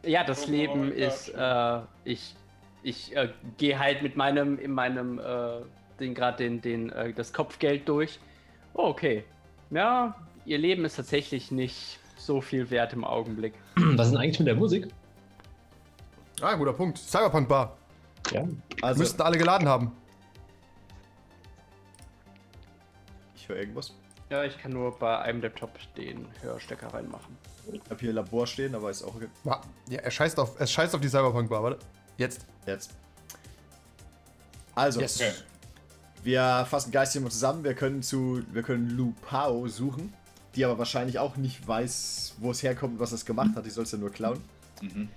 Ja, 0.03 0.23
das 0.23 0.47
Oh, 0.47 0.51
Leben 0.51 0.95
ja, 0.95 1.07
ist, 1.07 1.29
äh, 1.29 1.81
ich, 2.03 2.35
ich 2.83 3.15
äh, 3.15 3.29
gehe 3.57 3.79
halt 3.79 4.03
mit 4.03 4.15
meinem, 4.15 4.59
in 4.59 4.71
meinem, 4.71 5.17
äh, 5.19 5.61
den 5.99 6.13
gerade 6.13 6.37
den, 6.43 6.61
den, 6.61 6.89
äh, 6.91 7.13
das 7.13 7.33
Kopfgeld 7.33 7.89
durch. 7.89 8.19
Oh, 8.75 8.83
okay. 8.89 9.23
Ja, 9.71 10.15
ihr 10.45 10.59
Leben 10.59 10.85
ist 10.85 10.95
tatsächlich 10.97 11.49
nicht 11.51 11.99
so 12.17 12.41
viel 12.41 12.69
wert 12.69 12.93
im 12.93 13.03
Augenblick. 13.03 13.53
Was 13.75 14.07
ist 14.07 14.13
denn 14.13 14.21
eigentlich 14.21 14.39
mit 14.39 14.47
der 14.47 14.55
Musik? 14.55 14.87
Ah, 16.41 16.53
guter 16.55 16.73
Punkt. 16.73 16.97
Cyberpunk 16.99 17.47
Bar. 17.47 17.75
Ja. 18.31 18.47
Also, 18.81 18.99
Müssten 18.99 19.21
alle 19.21 19.37
geladen 19.37 19.67
haben. 19.67 19.91
ich 23.35 23.47
höre 23.49 23.57
irgendwas. 23.57 23.93
Ja, 24.29 24.43
ich 24.43 24.57
kann 24.57 24.71
nur 24.71 24.97
bei 24.97 25.19
einem 25.19 25.41
Laptop 25.41 25.71
den 25.95 26.27
Hörstecker 26.41 26.93
reinmachen. 26.93 27.37
Ich 27.71 27.79
habe 27.89 27.99
hier 27.99 28.13
Labor 28.13 28.47
stehen, 28.47 28.73
aber 28.75 28.89
ist 28.89 29.03
auch 29.03 29.15
okay. 29.15 29.27
Ja, 29.43 29.61
ja, 29.89 29.99
er 29.99 30.11
scheißt 30.11 30.39
auf, 30.39 30.59
er 30.59 30.67
scheißt 30.67 30.95
auf 30.95 31.01
die 31.01 31.09
Cyberpunk 31.09 31.49
Bar, 31.49 31.63
warte. 31.63 31.79
Jetzt. 32.17 32.45
Jetzt. 32.65 32.91
Also, 34.73 34.99
Yes. 35.01 35.21
Okay. 35.21 35.31
wir 36.23 36.65
fassen 36.69 36.91
geistig 36.91 37.21
mal 37.21 37.29
zusammen. 37.29 37.63
Wir 37.63 37.73
können 37.75 38.01
zu, 38.01 38.41
wir 38.51 38.63
können 38.63 38.89
Lu 38.89 39.13
Pao 39.21 39.67
suchen, 39.67 40.13
die 40.55 40.65
aber 40.65 40.77
wahrscheinlich 40.77 41.19
auch 41.19 41.37
nicht 41.37 41.67
weiß, 41.67 42.35
wo 42.39 42.51
es 42.51 42.61
herkommt 42.63 42.93
und 42.95 42.99
was 42.99 43.11
es 43.11 43.25
gemacht 43.25 43.51
hat. 43.55 43.65
Die 43.65 43.69
soll 43.69 43.83
es 43.83 43.91
ja 43.91 43.97
nur 43.97 44.11
klauen. 44.11 44.41
Mhm. 44.81 45.09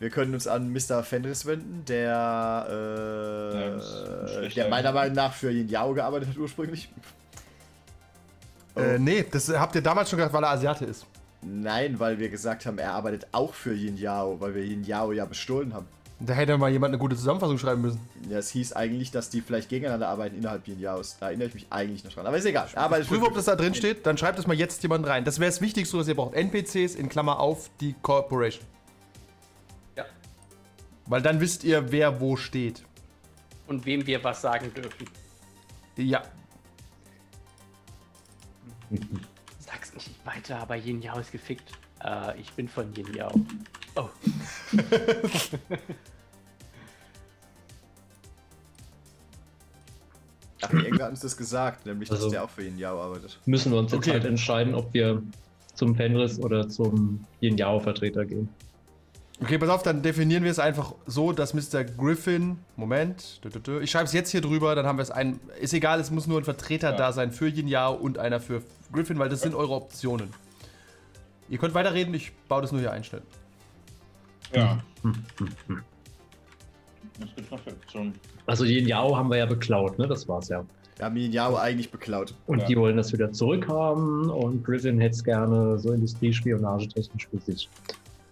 Wir 0.00 0.10
können 0.10 0.32
uns 0.34 0.46
an 0.46 0.72
Mr. 0.72 1.02
Fenris 1.02 1.44
wenden, 1.46 1.84
der, 1.86 2.08
Ja, 2.10 2.66
äh, 2.66 4.28
schlechter- 4.28 4.62
der 4.62 4.70
meiner 4.70 4.92
Meinung 4.92 5.14
nach 5.14 5.34
für 5.34 5.50
Yin 5.50 5.68
Yao 5.68 5.92
gearbeitet 5.94 6.30
hat 6.30 6.36
ursprünglich. 6.38 6.88
Oh. 8.74 8.80
Äh, 8.80 8.98
nee, 8.98 9.24
das 9.28 9.48
habt 9.48 9.74
ihr 9.74 9.82
damals 9.82 10.10
schon 10.10 10.18
gedacht, 10.18 10.32
weil 10.32 10.44
er 10.44 10.50
Asiate 10.50 10.84
ist. 10.84 11.06
Nein, 11.42 11.98
weil 11.98 12.18
wir 12.18 12.28
gesagt 12.28 12.66
haben, 12.66 12.78
er 12.78 12.92
arbeitet 12.92 13.26
auch 13.32 13.54
für 13.54 13.74
Yin 13.74 13.96
Yao, 13.96 14.40
weil 14.40 14.54
wir 14.54 14.62
Yin 14.62 14.84
Yao 14.84 15.12
ja 15.12 15.24
bestohlen 15.24 15.72
haben. 15.72 15.86
Da 16.22 16.34
hätte 16.34 16.58
mal 16.58 16.70
jemand 16.70 16.90
eine 16.92 16.98
gute 16.98 17.16
Zusammenfassung 17.16 17.56
schreiben 17.56 17.80
müssen. 17.80 18.00
Ja, 18.28 18.38
es 18.38 18.50
hieß 18.50 18.74
eigentlich, 18.74 19.10
dass 19.10 19.30
die 19.30 19.40
vielleicht 19.40 19.70
gegeneinander 19.70 20.08
arbeiten 20.08 20.36
innerhalb 20.36 20.68
Yin 20.68 20.78
Yaos. 20.78 21.16
Da 21.18 21.28
erinnere 21.28 21.48
ich 21.48 21.54
mich 21.54 21.66
eigentlich 21.70 22.04
noch 22.04 22.12
dran. 22.12 22.26
Aber 22.26 22.36
ist 22.36 22.44
egal. 22.44 22.68
Er 22.74 22.82
arbeitet 22.82 23.08
Prüfe, 23.08 23.24
ob 23.24 23.34
das 23.34 23.46
da 23.46 23.56
drin 23.56 23.74
steht, 23.74 24.04
dann 24.04 24.18
schreibt 24.18 24.38
es 24.38 24.46
mal 24.46 24.54
jetzt 24.54 24.82
jemand 24.82 25.06
rein. 25.06 25.24
Das 25.24 25.40
wäre 25.40 25.50
das 25.50 25.62
Wichtigste, 25.62 25.96
was 25.96 26.08
ihr 26.08 26.14
braucht. 26.14 26.34
NPCs 26.34 26.94
in 26.94 27.08
Klammer 27.08 27.40
auf 27.40 27.70
die 27.80 27.94
Corporation. 28.02 28.66
Ja. 29.96 30.04
Weil 31.06 31.22
dann 31.22 31.40
wisst 31.40 31.64
ihr, 31.64 31.90
wer 31.90 32.20
wo 32.20 32.36
steht. 32.36 32.84
Und 33.66 33.86
wem 33.86 34.06
wir 34.06 34.22
was 34.22 34.42
sagen 34.42 34.74
dürfen. 34.74 35.08
Ja. 35.96 36.22
Sag's 39.58 39.94
nicht 39.94 40.10
weiter, 40.24 40.58
aber 40.58 40.76
Yin 40.76 41.00
Yao 41.02 41.18
ist 41.18 41.32
gefickt. 41.32 41.72
Äh, 42.04 42.40
ich 42.40 42.50
bin 42.52 42.68
von 42.68 42.92
Yin 42.94 43.14
Yao. 43.14 43.32
Oh. 43.96 44.08
Ach, 50.62 50.72
irgendwer 50.72 51.04
hat 51.06 51.10
uns 51.12 51.20
das 51.20 51.36
gesagt, 51.36 51.86
nämlich, 51.86 52.10
Also- 52.10 52.24
dass 52.24 52.32
der 52.32 52.44
auch 52.44 52.50
für 52.50 52.62
Yin 52.62 52.78
Yao 52.78 53.00
arbeitet. 53.00 53.38
Müssen 53.46 53.72
wir 53.72 53.78
uns 53.78 53.92
jetzt 53.92 54.02
Okay. 54.02 54.12
halt 54.12 54.24
entscheiden, 54.26 54.74
ob 54.74 54.92
wir 54.92 55.22
zum 55.74 55.94
Fenris 55.94 56.38
oder 56.38 56.68
zum 56.68 57.24
Yin 57.40 57.56
Yao 57.56 57.80
Vertreter 57.80 58.24
gehen. 58.26 58.48
Okay, 59.42 59.56
pass 59.58 59.70
auf, 59.70 59.82
dann 59.82 60.02
definieren 60.02 60.44
wir 60.44 60.50
es 60.50 60.58
einfach 60.58 60.94
so, 61.06 61.32
dass 61.32 61.54
Mr. 61.54 61.82
Griffin. 61.84 62.58
Moment. 62.76 63.40
Ich 63.82 63.90
schreibe 63.90 64.04
es 64.04 64.12
jetzt 64.12 64.30
hier 64.30 64.42
drüber, 64.42 64.74
dann 64.74 64.86
haben 64.86 64.98
wir 64.98 65.02
es 65.02 65.10
ein. 65.10 65.40
Ist 65.60 65.72
egal, 65.72 65.98
es 65.98 66.10
muss 66.10 66.26
nur 66.26 66.38
ein 66.38 66.44
Vertreter 66.44 66.90
Ja. 66.90 66.96
da 66.96 67.12
sein 67.12 67.32
für 67.32 67.48
Yin 67.48 67.66
Yao 67.66 67.94
und 67.94 68.18
einer 68.18 68.38
für 68.40 68.62
Griffin, 68.92 69.18
weil 69.18 69.30
das 69.30 69.40
sind 69.40 69.54
eure 69.54 69.72
Optionen. 69.74 70.28
Ihr 71.48 71.58
könnt 71.58 71.72
weiterreden, 71.74 72.12
ich 72.14 72.32
baue 72.48 72.62
das 72.62 72.70
nur 72.70 72.80
hier 72.82 72.92
ein 72.92 73.02
schnell. 73.02 73.22
Ja. 74.54 74.78
Was 77.18 77.34
gibt's 77.34 77.50
noch 77.50 77.60
für 77.60 77.70
Optionen? 77.70 78.14
Also 78.46 78.64
Yin 78.64 78.86
Yao 78.86 79.16
haben 79.16 79.30
wir 79.30 79.38
ja 79.38 79.46
beklaut, 79.46 79.98
ne? 79.98 80.06
Das 80.06 80.28
war's 80.28 80.48
ja. 80.48 80.64
Wir 80.96 81.06
haben 81.06 81.16
ihn 81.16 81.32
Yao 81.32 81.56
eigentlich 81.56 81.90
beklaut. 81.90 82.34
Und 82.46 82.58
Ja. 82.60 82.66
die 82.66 82.76
wollen 82.76 82.96
das 82.98 83.10
wieder 83.12 83.32
zurückhaben 83.32 84.28
und 84.28 84.62
Griffin 84.64 85.00
hätte 85.00 85.14
es 85.16 85.24
gerne 85.24 85.78
so 85.78 85.92
industriespionagetechnisch 85.92 87.26
für 87.28 87.38
sich. 87.38 87.70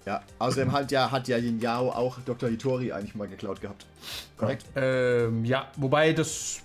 Ja, 0.09 0.23
außerdem 0.39 0.73
halt 0.73 0.91
ja, 0.91 1.11
hat 1.11 1.29
ja 1.29 1.37
Yin 1.37 1.61
Yao 1.61 1.91
auch 1.91 2.19
Dr. 2.21 2.49
Hitori 2.49 2.93
eigentlich 2.93 3.15
mal 3.15 3.29
geklaut 3.29 3.61
gehabt. 3.61 3.85
Korrekt? 4.39 4.65
Ähm, 4.75 5.45
ja, 5.45 5.71
wobei 5.77 6.15
das. 6.15 6.63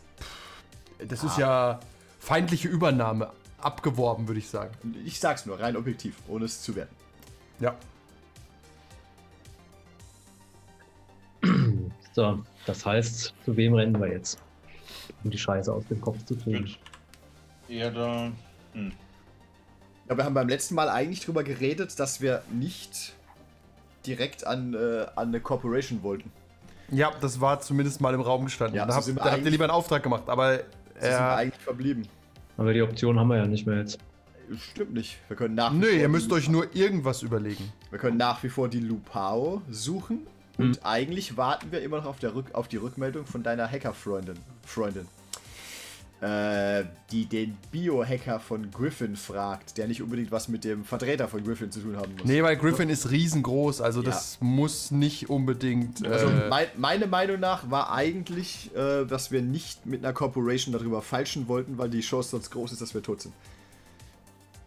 Das 1.05 1.25
ist 1.25 1.37
ja 1.37 1.81
feindliche 2.21 2.69
Übernahme. 2.69 3.31
Abgeworben, 3.57 4.29
würde 4.29 4.39
ich 4.39 4.47
sagen. 4.47 4.73
Ich 5.03 5.19
sag's 5.19 5.45
nur, 5.45 5.59
rein 5.59 5.75
objektiv, 5.75 6.15
ohne 6.29 6.45
es 6.45 6.61
zu 6.61 6.73
werten. 6.73 6.95
Ja. 7.59 7.75
So, 12.13 12.41
das 12.65 12.85
heißt, 12.85 13.33
zu 13.43 13.57
wem 13.57 13.73
rennen 13.73 13.99
wir 13.99 14.07
jetzt? 14.07 14.37
Um 15.25 15.31
die 15.31 15.37
Scheiße 15.37 15.73
aus 15.73 15.85
dem 15.87 15.99
Kopf 15.99 16.23
zu 16.23 16.37
kriegen. 16.37 16.73
Eher 17.67 17.91
da. 17.91 18.31
Hm. 18.71 18.93
Ja, 20.07 20.15
wir 20.15 20.23
haben 20.23 20.33
beim 20.33 20.47
letzten 20.47 20.75
Mal 20.75 20.87
eigentlich 20.87 21.25
drüber 21.25 21.43
geredet, 21.43 21.99
dass 21.99 22.21
wir 22.21 22.41
nicht 22.49 23.15
direkt 24.05 24.45
an, 24.45 24.73
äh, 24.73 25.05
an 25.15 25.29
eine 25.29 25.39
Corporation 25.39 26.03
wollten. 26.03 26.31
Ja, 26.91 27.11
das 27.21 27.39
war 27.41 27.59
zumindest 27.61 28.01
mal 28.01 28.13
im 28.13 28.21
Raum 28.21 28.45
gestanden. 28.45 28.75
Ja, 28.75 28.85
da 28.85 29.01
so 29.01 29.11
habt, 29.13 29.25
da 29.25 29.31
habt 29.31 29.45
ihr 29.45 29.51
lieber 29.51 29.63
einen 29.63 29.71
Auftrag 29.71 30.03
gemacht, 30.03 30.23
aber. 30.27 30.57
So 30.57 30.59
sind 30.99 31.01
wir 31.01 31.09
Äh, 31.09 31.35
eigentlich 31.35 31.63
verblieben. 31.63 32.07
Aber 32.57 32.73
die 32.73 32.81
Option 32.81 33.19
haben 33.19 33.29
wir 33.29 33.37
ja 33.37 33.47
nicht 33.47 33.65
mehr 33.65 33.79
jetzt. 33.79 33.99
Stimmt 34.71 34.93
nicht. 34.93 35.17
Wir 35.27 35.37
können 35.37 35.55
nach 35.55 35.71
wie 35.73 35.77
nö, 35.77 35.85
vor 35.85 35.93
ihr 35.95 36.01
die 36.01 36.07
müsst 36.09 36.31
euch 36.31 36.49
nur 36.49 36.75
irgendwas 36.75 37.23
überlegen. 37.23 37.71
Wir 37.89 37.97
können 37.97 38.17
nach 38.17 38.43
wie 38.43 38.49
vor 38.49 38.67
die 38.67 38.79
Lupao 38.81 39.61
suchen. 39.71 40.27
Und 40.57 40.85
eigentlich 40.85 41.35
warten 41.35 41.71
wir 41.71 41.81
immer 41.81 41.97
noch 41.97 42.05
auf, 42.05 42.19
der 42.19 42.35
Rück 42.35 42.53
auf 42.53 42.67
die 42.67 42.77
Rückmeldung 42.77 43.25
von 43.25 43.41
deiner 43.41 43.67
Hacker-Freundin. 43.67 44.37
Freundin. 44.63 45.07
Äh, 46.23 46.85
die 47.11 47.25
den 47.25 47.57
Biohacker 47.69 48.39
von 48.39 48.71
Griffin 48.71 49.17
fragt, 49.17 49.77
der 49.77 49.89
nicht 49.89 50.01
unbedingt 50.01 50.31
was 50.31 50.47
mit 50.47 50.63
dem 50.63 50.85
Vertreter 50.85 51.27
von 51.27 51.43
Griffin 51.43 51.69
zu 51.69 51.81
tun 51.81 51.97
haben 51.97 52.13
muss. 52.17 52.23
Nee, 52.23 52.41
weil 52.41 52.55
Griffin 52.55 52.87
ist 52.89 53.11
riesengroß, 53.11 53.81
also 53.81 54.01
das 54.01 54.37
muss 54.39 54.89
nicht 54.91 55.29
unbedingt. 55.29 56.07
Also 56.07 56.27
äh, 56.27 56.47
mein, 56.47 56.67
meine 56.77 57.07
Meinung 57.07 57.41
nach 57.41 57.69
war 57.69 57.91
eigentlich, 57.91 58.71
äh, 58.73 59.03
dass 59.03 59.31
wir 59.33 59.41
nicht 59.41 59.85
mit 59.85 60.01
einer 60.05 60.13
Corporation 60.13 60.71
darüber 60.71 61.01
falschen 61.01 61.49
wollten, 61.49 61.77
weil 61.77 61.89
die 61.89 61.99
Chance 61.99 62.29
sonst 62.29 62.51
groß 62.51 62.71
ist, 62.71 62.81
dass 62.81 62.93
wir 62.93 63.03
tot 63.03 63.19
sind. 63.21 63.33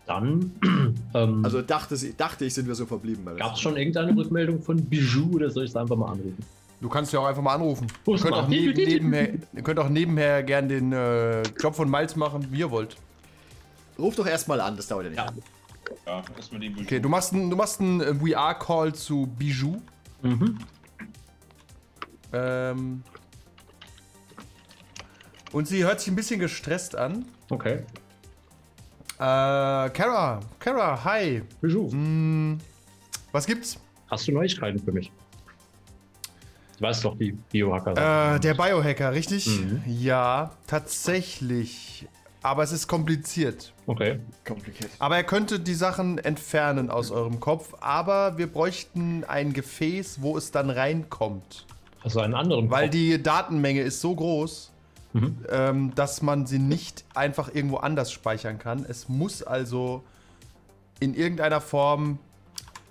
Dann 0.07 0.53
ähm, 1.15 1.43
Also 1.43 1.63
dachte, 1.63 1.97
sie- 1.97 2.15
dachte 2.15 2.45
ich, 2.45 2.53
sind 2.53 2.69
wir 2.69 2.75
so 2.75 2.85
verblieben. 2.85 3.25
gab 3.39 3.55
es 3.55 3.61
schon 3.61 3.79
irgendeine 3.79 4.15
Rückmeldung 4.15 4.61
von 4.61 4.77
Bijou 4.85 5.37
oder 5.37 5.49
soll 5.51 5.65
ich 5.65 5.71
es 5.71 5.77
einfach 5.77 5.97
mal 5.97 6.13
anrufen? 6.13 6.37
Du 6.81 6.89
kannst 6.89 7.13
ja 7.13 7.21
auch 7.21 7.27
einfach 7.27 7.43
mal 7.43 7.55
anrufen. 7.55 7.87
Ihr 8.07 8.19
könnt, 8.19 8.35
auch 8.35 8.49
neben, 8.49 8.73
nebenher, 8.73 9.35
ihr 9.53 9.63
könnt 9.63 9.79
auch 9.79 9.89
nebenher 9.89 10.43
gern 10.43 10.69
den 10.69 10.93
äh, 10.93 11.43
Job 11.61 11.75
von 11.75 11.91
Miles 11.91 12.17
machen, 12.17 12.47
wie 12.51 12.61
ihr 12.61 12.71
wollt. 12.71 12.97
Ruf 13.99 14.15
doch 14.17 14.27
erstmal 14.27 14.61
an, 14.61 14.77
das 14.77 14.87
dauert 14.89 15.05
ja 15.05 15.11
nicht. 15.11 15.19
Ja. 15.19 15.33
Ja, 16.05 16.23
erstmal 16.37 16.61
die 16.61 16.75
Okay, 16.81 16.99
du 17.01 17.09
machst 17.09 17.33
einen, 17.33 17.49
du 17.49 17.57
machst 17.57 17.81
einen 17.81 18.01
äh, 18.01 18.15
VR-Call 18.15 18.95
zu 18.95 19.29
Bijou. 19.39 19.81
Mhm. 20.23 20.59
Ähm, 22.33 23.03
und 25.53 25.69
sie 25.69 25.85
hört 25.85 26.01
sich 26.01 26.09
ein 26.09 26.17
bisschen 26.17 26.41
gestresst 26.41 26.97
an. 26.97 27.25
Okay. 27.51 27.85
Äh, 29.19 29.19
Kara, 29.19 30.41
Kara, 30.59 31.05
hi. 31.05 31.43
Bijou, 31.61 31.91
Was 33.33 33.47
gibt's? 33.47 33.79
hast 34.09 34.29
du 34.29 34.33
Neuigkeiten 34.33 34.79
für 34.79 34.93
mich? 34.93 35.11
Du 36.79 36.85
weißt 36.85 37.05
doch, 37.05 37.17
die 37.17 37.33
Biohacker 37.33 38.35
Äh, 38.37 38.41
der 38.41 38.55
Biohacker, 38.55 39.13
richtig? 39.13 39.47
Mhm. 39.47 39.83
Ja, 39.87 40.51
tatsächlich. 40.67 42.07
Aber 42.43 42.63
es 42.63 42.71
ist 42.71 42.87
kompliziert. 42.87 43.73
Okay. 43.87 44.21
Kompliziert. 44.45 44.91
Aber 44.99 45.17
er 45.17 45.25
könnte 45.25 45.59
die 45.59 45.75
Sachen 45.75 46.19
entfernen 46.19 46.91
aus 46.91 47.11
eurem 47.11 47.41
Kopf. 47.41 47.75
Aber 47.81 48.39
wir 48.39 48.47
bräuchten 48.47 49.25
ein 49.25 49.53
Gefäß, 49.53 50.23
wo 50.23 50.37
es 50.37 50.51
dann 50.53 50.71
reinkommt. 50.71 51.67
Also 52.05 52.21
einen 52.21 52.35
anderen. 52.35 52.71
Weil 52.71 52.85
Kopf. 52.85 52.93
die 52.93 53.21
Datenmenge 53.23 53.81
ist 53.81 54.01
so 54.01 54.15
groß, 54.15 54.71
Mhm. 55.13 55.37
ähm, 55.51 55.93
dass 55.95 56.21
man 56.23 56.47
sie 56.47 56.59
nicht 56.59 57.05
einfach 57.15 57.53
irgendwo 57.53 57.79
anders 57.79 58.13
speichern 58.13 58.59
kann. 58.59 58.85
Es 58.89 59.09
muss 59.09 59.43
also 59.43 60.05
in 61.01 61.15
irgendeiner 61.15 61.61
Form 61.61 62.19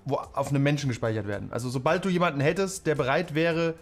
wo, 0.05 0.15
auf 0.15 0.49
einem 0.49 0.63
Menschen 0.63 0.87
gespeichert 0.89 1.27
werden. 1.27 1.49
Also 1.51 1.69
sobald 1.69 2.05
du 2.05 2.09
jemanden 2.09 2.39
hättest, 2.39 2.85
der 2.87 2.95
bereit 2.95 3.35
wäre, 3.35 3.73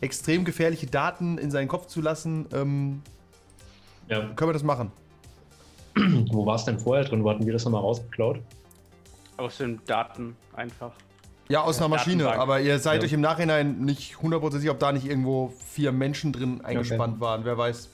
extrem 0.00 0.44
gefährliche 0.44 0.86
Daten 0.86 1.38
in 1.38 1.50
seinen 1.50 1.68
Kopf 1.68 1.86
zu 1.86 2.00
lassen, 2.00 2.46
ähm, 2.52 3.02
Ja. 4.08 4.20
können 4.34 4.48
wir 4.50 4.52
das 4.52 4.62
machen. 4.62 4.90
Wo 6.30 6.46
war 6.46 6.54
es 6.56 6.64
denn 6.64 6.78
vorher 6.78 7.04
drin? 7.04 7.24
Wo 7.24 7.30
hatten 7.30 7.44
wir 7.46 7.52
das 7.52 7.64
nochmal 7.64 7.80
rausgeklaut? 7.80 8.40
Aus 9.36 9.58
den 9.58 9.80
Daten 9.86 10.36
einfach. 10.54 10.92
Ja, 11.48 11.62
aus 11.62 11.78
einer 11.78 11.88
Maschine, 11.88 12.24
Datenbank. 12.24 12.42
aber 12.42 12.60
ihr 12.60 12.78
seid 12.78 13.00
Ja. 13.02 13.06
euch 13.06 13.12
im 13.12 13.20
Nachhinein 13.22 13.78
nicht 13.84 14.20
hundertprozentig 14.20 14.62
sicher, 14.62 14.72
ob 14.72 14.80
da 14.80 14.92
nicht 14.92 15.06
irgendwo 15.06 15.52
vier 15.72 15.92
Menschen 15.92 16.32
drin 16.32 16.60
eingespannt 16.64 17.20
waren, 17.20 17.44
wer 17.44 17.56
weiß. 17.56 17.88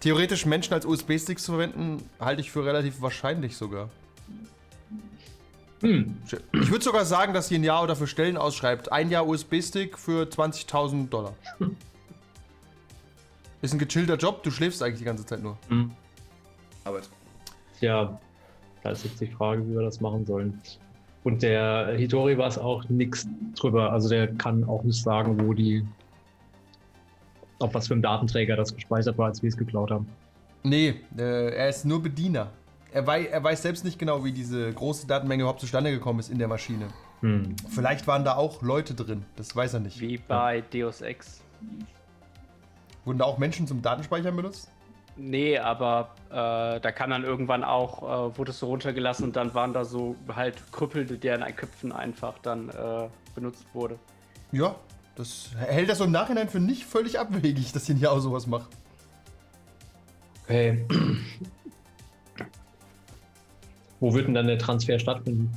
Theoretisch 0.00 0.46
Menschen 0.46 0.72
als 0.74 0.86
USB-Sticks 0.86 1.42
zu 1.44 1.52
verwenden, 1.52 2.02
halte 2.20 2.40
ich 2.40 2.50
für 2.50 2.64
relativ 2.64 3.00
wahrscheinlich 3.02 3.56
sogar. 3.56 3.88
Hm. 5.80 6.16
Ich 6.52 6.70
würde 6.70 6.84
sogar 6.84 7.04
sagen, 7.04 7.34
dass 7.34 7.50
Yin 7.50 7.64
Yao 7.64 7.86
dafür 7.86 8.06
Stellen 8.06 8.36
ausschreibt. 8.36 8.90
Ein 8.92 9.10
Jahr 9.10 9.26
USB-Stick 9.26 9.98
für 9.98 10.24
20.000 10.24 11.08
Dollar. 11.08 11.34
Ist 13.62 13.72
ein 13.72 13.78
gechillter 13.78 14.16
Job, 14.16 14.42
du 14.42 14.50
schläfst 14.50 14.82
eigentlich 14.82 14.98
die 15.00 15.04
ganze 15.04 15.26
Zeit 15.26 15.42
nur. 15.42 15.56
Aber 16.84 17.00
Ja, 17.80 18.18
da 18.82 18.90
ist 18.90 19.04
jetzt 19.04 19.20
die 19.20 19.26
Frage, 19.26 19.66
wie 19.66 19.74
wir 19.74 19.82
das 19.82 20.00
machen 20.00 20.24
sollen. 20.24 20.60
Und 21.24 21.42
der 21.42 21.94
Hitori 21.96 22.38
weiß 22.38 22.58
auch 22.58 22.88
nichts 22.88 23.26
drüber. 23.56 23.92
Also 23.92 24.08
der 24.08 24.32
kann 24.34 24.62
auch 24.64 24.84
nicht 24.84 25.02
sagen, 25.02 25.44
wo 25.44 25.52
die. 25.52 25.84
Auf 27.58 27.74
was 27.74 27.88
für 27.88 27.94
einem 27.94 28.02
Datenträger 28.02 28.54
das 28.54 28.74
gespeichert 28.74 29.18
war, 29.18 29.26
als 29.26 29.42
wir 29.42 29.48
es 29.48 29.56
geklaut 29.56 29.90
haben. 29.90 30.06
Nee, 30.62 30.94
äh, 31.16 31.54
er 31.54 31.68
ist 31.68 31.84
nur 31.84 32.02
Bediener. 32.02 32.50
Er, 32.96 33.06
wei 33.06 33.26
er 33.26 33.44
weiß 33.44 33.60
selbst 33.60 33.84
nicht 33.84 33.98
genau, 33.98 34.24
wie 34.24 34.32
diese 34.32 34.72
große 34.72 35.06
Datenmenge 35.06 35.42
überhaupt 35.42 35.60
zustande 35.60 35.90
gekommen 35.90 36.18
ist 36.18 36.30
in 36.30 36.38
der 36.38 36.48
Maschine. 36.48 36.88
Hm. 37.20 37.54
Vielleicht 37.68 38.06
waren 38.06 38.24
da 38.24 38.36
auch 38.36 38.62
Leute 38.62 38.94
drin, 38.94 39.26
das 39.36 39.54
weiß 39.54 39.74
er 39.74 39.80
nicht. 39.80 40.00
Wie 40.00 40.16
bei 40.16 40.62
Deus 40.62 41.02
Ex. 41.02 41.42
Wurden 43.04 43.18
da 43.18 43.26
auch 43.26 43.36
Menschen 43.36 43.66
zum 43.66 43.82
Datenspeichern 43.82 44.34
benutzt? 44.34 44.70
Nee, 45.14 45.58
aber 45.58 46.14
äh, 46.30 46.80
da 46.80 46.90
kann 46.90 47.10
dann 47.10 47.22
irgendwann 47.22 47.64
auch, 47.64 48.30
äh, 48.32 48.38
wurde 48.38 48.52
es 48.52 48.60
so 48.60 48.68
runtergelassen 48.68 49.26
und 49.26 49.36
dann 49.36 49.52
waren 49.52 49.74
da 49.74 49.84
so 49.84 50.16
halt 50.34 50.56
Krüppel, 50.72 51.04
deren 51.04 51.42
ein 51.42 51.54
Köpfen 51.54 51.92
einfach 51.92 52.38
dann 52.38 52.70
äh, 52.70 53.10
benutzt 53.34 53.66
wurde. 53.74 53.98
Ja, 54.52 54.74
das 55.16 55.50
hält 55.58 55.90
das 55.90 55.98
so 55.98 56.04
im 56.04 56.12
Nachhinein 56.12 56.48
für 56.48 56.60
nicht 56.60 56.86
völlig 56.86 57.18
abwegig, 57.18 57.72
dass 57.72 57.90
Yin 57.90 58.00
Yao 58.00 58.20
sowas 58.20 58.46
macht. 58.46 58.70
Okay. 60.44 60.86
Wo 64.00 64.12
wird 64.14 64.26
denn 64.26 64.34
dann 64.34 64.46
der 64.46 64.58
Transfer 64.58 64.98
stattfinden? 64.98 65.50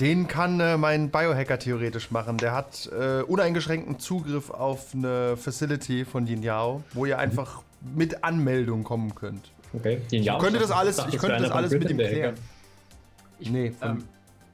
Den 0.00 0.28
kann 0.28 0.60
äh, 0.60 0.76
mein 0.76 1.10
Biohacker 1.10 1.58
theoretisch 1.58 2.10
machen. 2.12 2.38
Der 2.38 2.52
hat 2.52 2.88
äh, 2.92 3.22
uneingeschränkten 3.22 3.98
Zugriff 3.98 4.50
auf 4.50 4.94
eine 4.94 5.36
Facility 5.36 6.04
von 6.04 6.26
Yin 6.26 6.42
Yao, 6.42 6.84
wo 6.92 7.04
ihr 7.04 7.18
einfach 7.18 7.62
mit 7.96 8.22
Anmeldung 8.22 8.84
kommen 8.84 9.14
könnt. 9.14 9.50
Okay. 9.72 10.00
Den 10.10 10.22
Ich 10.22 10.38
könnte 10.38 10.60
das 10.60 10.70
alles, 10.70 10.96
dachte, 10.96 11.14
ich 11.14 11.20
könnte 11.20 11.42
das 11.42 11.50
alles 11.50 11.72
mit 11.72 11.90
ihm 11.90 11.96
klären. 11.96 12.34
Hacker. 12.34 13.50
Nee, 13.50 13.70
von 13.72 13.90
ähm, 13.90 14.04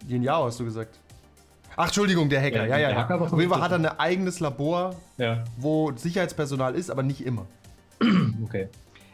Yin 0.09 0.23
Yao 0.23 0.47
hast 0.47 0.61
du 0.61 0.65
gesagt. 0.65 0.99
Ach, 1.77 1.87
Entschuldigung, 1.87 2.29
der 2.29 2.41
Hacker. 2.41 2.67
Ja, 2.67 2.79
Ja, 2.79 2.91
ja. 2.91 2.97
Hacker 2.97 3.21
war 3.21 3.33
Auf 3.33 3.39
jeden 3.39 3.53
Fall 3.53 3.61
hat 3.61 3.73
er 3.73 3.79
ein 3.79 3.87
eigenes 3.87 4.41
Labor, 4.41 4.95
Ja, 5.19 5.45
wo 5.59 5.93
Sicherheitspersonal 5.95 6.75
ist, 6.75 6.91
aber 6.91 7.03
nicht 7.03 7.25
immer. 7.25 7.47
okay. 8.43 8.69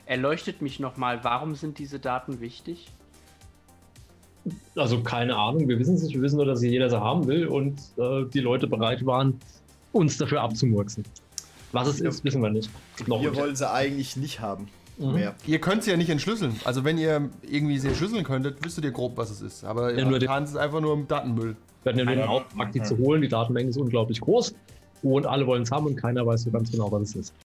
Erleuchtet 0.06 0.62
mich 0.62 0.78
nochmal, 0.78 1.24
warum 1.24 1.54
sind 1.54 1.78
diese 1.78 1.98
Daten 1.98 2.40
wichtig? 2.40 2.88
Also 4.76 5.03
keine 5.03 5.37
Ahnung, 5.37 5.68
wir 5.68 5.79
wissen 5.79 5.94
es 5.94 6.03
nicht. 6.03 6.14
Wir 6.14 6.22
wissen 6.22 6.37
nur, 6.37 6.46
dass 6.46 6.62
jeder 6.62 6.88
sie 6.88 7.00
haben 7.00 7.26
will 7.26 7.46
und 7.46 7.79
äh, 7.98 8.24
die 8.33 8.40
Leute 8.40 8.66
bereit 8.66 9.05
waren, 9.05 9.38
uns 9.92 10.16
dafür 10.16 10.40
abzumurksen. 10.42 11.05
Was 11.72 11.88
es 11.88 12.00
ist, 12.00 12.24
wissen 12.24 12.42
wir 12.42 12.50
nicht. 12.50 12.70
Noch 13.07 13.22
wir 13.22 13.35
wollen 13.37 13.55
sie 13.55 13.70
eigentlich 13.70 14.16
nicht 14.16 14.40
haben. 14.40 14.68
Mhm. 14.98 15.12
Mehr. 15.12 15.35
Ihr 15.46 15.61
könnt 15.61 15.85
sie 15.85 15.90
ja 15.90 15.96
nicht 15.96 16.11
entschlüsseln. 16.11 16.57
Also 16.64 16.85
wenn 16.85 16.98
ihr 16.98 17.29
irgendwie 17.42 17.79
sie 17.79 17.88
entschlüsseln 17.88 18.24
könntet, 18.24 18.64
wüsstet 18.64 18.85
ihr 18.85 18.90
grob, 18.90 19.16
was 19.16 19.31
es 19.31 19.40
ist. 19.40 19.64
Aber 19.64 19.90
Ja, 19.90 19.96
nur 19.96 20.07
momentan 20.07 20.44
ist 20.44 20.50
es 20.50 20.57
einfach 20.57 20.81
nur 20.81 21.05
Datenmüll. 21.07 21.57
Wir 21.83 21.90
hatten 21.90 21.98
ja 21.98 22.05
nur 22.05 22.14
den 22.14 22.24
Auftrag, 22.24 22.72
die 22.72 22.83
zu 22.83 22.98
holen. 22.98 23.22
Die 23.22 23.29
Datenmenge 23.29 23.70
ist 23.70 23.79
unglaublich 23.79 24.20
groß 24.20 24.55
und 25.03 25.26
alle 25.26 25.46
wollen 25.46 25.62
es 25.62 25.70
haben 25.70 25.87
und 25.87 25.96
keiner 25.96 26.26
weiß 26.26 26.42
so 26.42 26.50
ganz 26.50 26.70
genau, 26.70 26.92
was 26.92 27.03
es 27.03 27.16
ist. 27.16 27.35